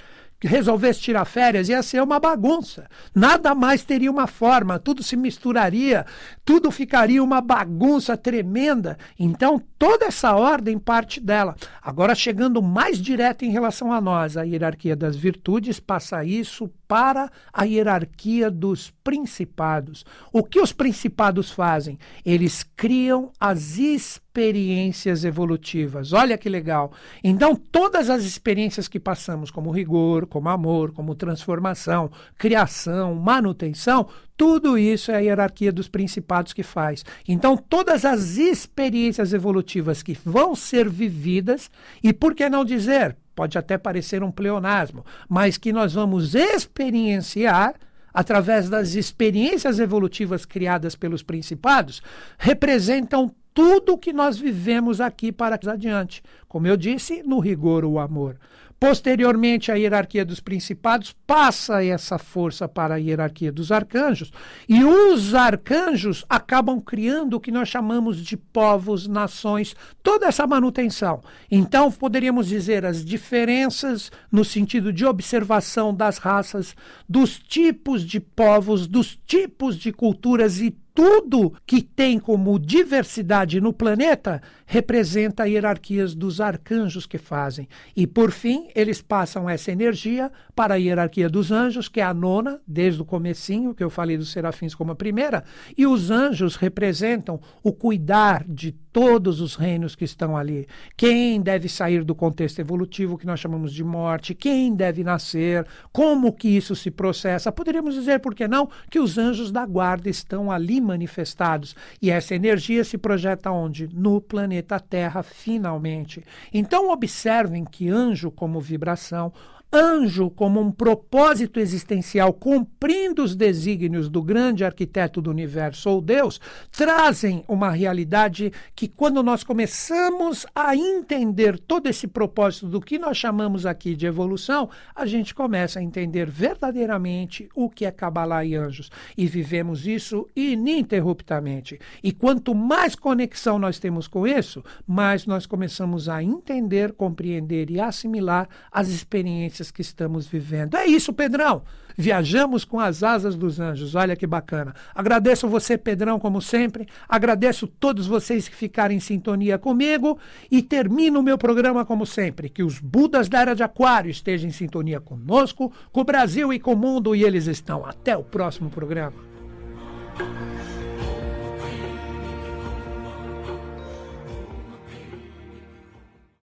resolvesse 0.47 1.01
tirar 1.01 1.25
férias, 1.25 1.69
ia 1.69 1.83
ser 1.83 2.01
uma 2.01 2.19
bagunça. 2.19 2.87
Nada 3.13 3.53
mais 3.53 3.83
teria 3.83 4.09
uma 4.09 4.27
forma, 4.27 4.79
tudo 4.79 5.03
se 5.03 5.17
misturaria, 5.17 6.05
tudo 6.45 6.71
ficaria 6.71 7.23
uma 7.23 7.41
bagunça 7.41 8.15
tremenda. 8.15 8.97
Então, 9.17 9.61
toda 9.77 10.05
essa 10.05 10.35
ordem 10.35 10.79
parte 10.79 11.19
dela. 11.19 11.55
Agora, 11.81 12.15
chegando 12.15 12.61
mais 12.61 12.97
direto 12.97 13.43
em 13.43 13.51
relação 13.51 13.91
a 13.91 13.99
nós, 13.99 14.37
a 14.37 14.43
hierarquia 14.43 14.95
das 14.95 15.15
virtudes 15.15 15.79
passa 15.79 16.23
isso 16.23 16.69
para 16.87 17.29
a 17.53 17.63
hierarquia 17.65 18.49
dos 18.49 18.89
principados. 19.09 20.05
O 20.31 20.43
que 20.43 20.61
os 20.61 20.71
principados 20.71 21.49
fazem? 21.49 21.97
Eles 22.23 22.63
criam 22.77 23.31
as 23.39 23.79
experiências 23.79 25.25
evolutivas. 25.25 26.13
Olha 26.13 26.37
que 26.37 26.47
legal. 26.47 26.91
Então, 27.23 27.55
todas 27.55 28.07
as 28.07 28.23
experiências 28.23 28.87
que 28.87 28.99
passamos, 28.99 29.49
como 29.49 29.71
rigor, 29.71 30.27
como 30.27 30.47
amor, 30.47 30.91
como 30.91 31.15
transformação, 31.15 32.11
criação, 32.37 33.15
manutenção, 33.15 34.07
tudo 34.37 34.77
isso 34.77 35.11
é 35.11 35.15
a 35.15 35.19
hierarquia 35.19 35.71
dos 35.71 35.87
principados 35.87 36.53
que 36.53 36.61
faz. 36.61 37.03
Então, 37.27 37.57
todas 37.57 38.05
as 38.05 38.37
experiências 38.37 39.33
evolutivas 39.33 40.03
que 40.03 40.15
vão 40.23 40.55
ser 40.55 40.87
vividas, 40.87 41.71
e 42.03 42.13
por 42.13 42.35
que 42.35 42.47
não 42.47 42.63
dizer 42.63 43.17
pode 43.35 43.57
até 43.57 43.77
parecer 43.77 44.21
um 44.21 44.31
pleonasmo, 44.31 45.03
mas 45.27 45.57
que 45.57 45.71
nós 45.71 45.93
vamos 45.93 46.35
experienciar 46.35 47.73
através 48.13 48.69
das 48.69 48.95
experiências 48.95 49.79
evolutivas 49.79 50.45
criadas 50.45 50.95
pelos 50.95 51.23
principados, 51.23 52.01
representam 52.37 53.33
tudo 53.53 53.93
o 53.93 53.97
que 53.97 54.13
nós 54.13 54.37
vivemos 54.37 55.01
aqui 55.01 55.31
para 55.31 55.59
adiante. 55.69 56.23
Como 56.47 56.67
eu 56.67 56.77
disse, 56.77 57.23
no 57.23 57.39
rigor 57.39 57.83
o 57.83 57.99
amor. 57.99 58.37
Posteriormente, 58.79 59.71
a 59.71 59.75
hierarquia 59.75 60.23
dos 60.23 60.39
principados 60.39 61.13
passa 61.27 61.83
essa 61.83 62.17
força 62.17 62.65
para 62.65 62.95
a 62.95 62.97
hierarquia 62.97 63.51
dos 63.51 63.73
arcanjos, 63.73 64.31
e 64.69 64.85
os 64.85 65.35
arcanjos 65.35 66.23
acabam 66.29 66.79
criando 66.79 67.33
o 67.33 67.39
que 67.41 67.51
nós 67.51 67.67
chamamos 67.67 68.23
de 68.23 68.37
povos, 68.37 69.05
nações, 69.05 69.75
toda 70.01 70.27
essa 70.27 70.47
manutenção. 70.47 71.21
Então, 71.51 71.91
poderíamos 71.91 72.47
dizer 72.47 72.85
as 72.85 73.03
diferenças 73.03 74.11
no 74.31 74.45
sentido 74.45 74.93
de 74.93 75.05
observação 75.05 75.93
das 75.93 76.17
raças, 76.17 76.73
dos 77.07 77.37
tipos 77.37 78.05
de 78.05 78.21
povos, 78.21 78.87
dos 78.87 79.19
tipos 79.27 79.75
de 79.77 79.91
culturas 79.91 80.61
e 80.61 80.73
tudo 80.99 81.53
que 81.65 81.81
tem 81.81 82.19
como 82.19 82.59
diversidade 82.59 83.61
no 83.61 83.71
planeta 83.71 84.41
representa 84.71 85.47
hierarquias 85.47 86.13
dos 86.13 86.39
arcanjos 86.39 87.07
que 87.07 87.17
fazem. 87.17 87.67
E 87.95 88.05
por 88.05 88.29
fim, 88.29 88.69
eles 88.75 89.01
passam 89.01 89.49
essa 89.49 89.71
energia 89.71 90.31
para 90.55 90.75
a 90.75 90.77
hierarquia 90.77 91.27
dos 91.27 91.51
anjos, 91.51 91.89
que 91.89 91.99
é 91.99 92.03
a 92.03 92.13
nona, 92.13 92.61
desde 92.67 93.01
o 93.01 93.05
comecinho, 93.05 93.73
que 93.73 93.83
eu 93.83 93.89
falei 93.89 94.15
dos 94.15 94.31
serafins 94.31 94.75
como 94.75 94.91
a 94.91 94.95
primeira, 94.95 95.43
e 95.75 95.87
os 95.87 96.11
anjos 96.11 96.55
representam 96.55 97.41
o 97.63 97.73
cuidar 97.73 98.45
de 98.47 98.71
todos 98.91 99.41
os 99.41 99.55
reinos 99.55 99.95
que 99.95 100.03
estão 100.03 100.37
ali. 100.37 100.67
Quem 100.95 101.41
deve 101.41 101.67
sair 101.67 102.03
do 102.03 102.13
contexto 102.13 102.59
evolutivo 102.59 103.17
que 103.17 103.25
nós 103.25 103.39
chamamos 103.39 103.73
de 103.73 103.83
morte, 103.83 104.35
quem 104.35 104.75
deve 104.75 105.03
nascer, 105.03 105.65
como 105.91 106.33
que 106.33 106.47
isso 106.47 106.75
se 106.75 106.91
processa. 106.91 107.51
Poderíamos 107.51 107.95
dizer, 107.95 108.19
por 108.19 108.35
que 108.35 108.47
não, 108.47 108.69
que 108.89 108.99
os 108.99 109.17
anjos 109.17 109.51
da 109.51 109.65
guarda 109.65 110.09
estão 110.09 110.51
ali 110.51 110.79
manifestados 110.81 111.75
e 112.01 112.11
essa 112.11 112.35
energia 112.35 112.83
se 112.83 112.97
projeta 112.97 113.51
onde? 113.51 113.89
No 113.93 114.21
planeta 114.21 114.58
Terra, 114.79 115.23
finalmente. 115.23 116.23
Então 116.53 116.91
observem 116.91 117.63
que 117.65 117.89
anjo 117.89 118.29
como 118.31 118.59
vibração 118.59 119.31
anjo 119.71 120.29
como 120.31 120.59
um 120.59 120.71
propósito 120.71 121.59
existencial, 121.59 122.33
cumprindo 122.33 123.23
os 123.23 123.35
desígnios 123.35 124.09
do 124.09 124.21
grande 124.21 124.65
arquiteto 124.65 125.21
do 125.21 125.29
universo 125.29 125.89
ou 125.89 126.01
Deus, 126.01 126.41
trazem 126.71 127.43
uma 127.47 127.69
realidade 127.69 128.51
que, 128.75 128.87
quando 128.87 129.21
nós 129.21 129.43
começamos 129.43 130.45
a 130.55 130.75
entender 130.75 131.59
todo 131.59 131.87
esse 131.87 132.07
propósito 132.07 132.67
do 132.67 132.81
que 132.81 132.97
nós 132.97 133.17
chamamos 133.17 133.65
aqui 133.65 133.95
de 133.95 134.07
evolução, 134.07 134.69
a 134.95 135.05
gente 135.05 135.35
começa 135.35 135.79
a 135.79 135.83
entender 135.83 136.29
verdadeiramente 136.29 137.47
o 137.55 137.69
que 137.69 137.85
é 137.85 137.91
Kabbalah 137.91 138.43
e 138.43 138.55
anjos. 138.55 138.89
E 139.15 139.27
vivemos 139.27 139.85
isso 139.85 140.27
ininterruptamente. 140.35 141.79
E 142.03 142.11
quanto 142.11 142.55
mais 142.55 142.95
conexão 142.95 143.59
nós 143.59 143.77
temos 143.77 144.07
com 144.07 144.25
isso, 144.25 144.63
mais 144.87 145.25
nós 145.25 145.45
começamos 145.45 146.09
a 146.09 146.23
entender, 146.23 146.93
compreender 146.93 147.69
e 147.69 147.79
assimilar 147.79 148.47
as 148.71 148.89
experiências 148.89 149.58
experiências 149.59 149.71
que 149.71 149.81
estamos 149.81 150.27
vivendo. 150.27 150.75
É 150.75 150.85
isso, 150.85 151.13
Pedrão. 151.13 151.61
Viajamos 151.97 152.63
com 152.63 152.79
as 152.79 153.03
asas 153.03 153.35
dos 153.35 153.59
anjos. 153.59 153.93
Olha 153.95 154.15
que 154.15 154.25
bacana. 154.25 154.73
Agradeço 154.95 155.47
você, 155.47 155.77
Pedrão, 155.77 156.19
como 156.19 156.41
sempre. 156.41 156.87
Agradeço 157.07 157.67
todos 157.67 158.07
vocês 158.07 158.47
que 158.47 158.55
ficaram 158.55 158.95
em 158.95 158.99
sintonia 158.99 159.57
comigo 159.57 160.17
e 160.49 160.61
termino 160.61 161.19
o 161.19 161.23
meu 161.23 161.37
programa 161.37 161.85
como 161.85 162.05
sempre. 162.05 162.49
Que 162.49 162.63
os 162.63 162.79
Budas 162.79 163.27
da 163.27 163.41
Era 163.41 163.55
de 163.55 163.63
Aquário 163.63 164.09
estejam 164.09 164.47
em 164.49 164.53
sintonia 164.53 164.99
conosco, 164.99 165.71
com 165.91 166.01
o 166.01 166.05
Brasil 166.05 166.53
e 166.53 166.59
com 166.59 166.73
o 166.73 166.77
mundo 166.77 167.15
e 167.15 167.23
eles 167.23 167.47
estão. 167.47 167.85
Até 167.85 168.15
o 168.15 168.23
próximo 168.23 168.69
programa. 168.69 169.29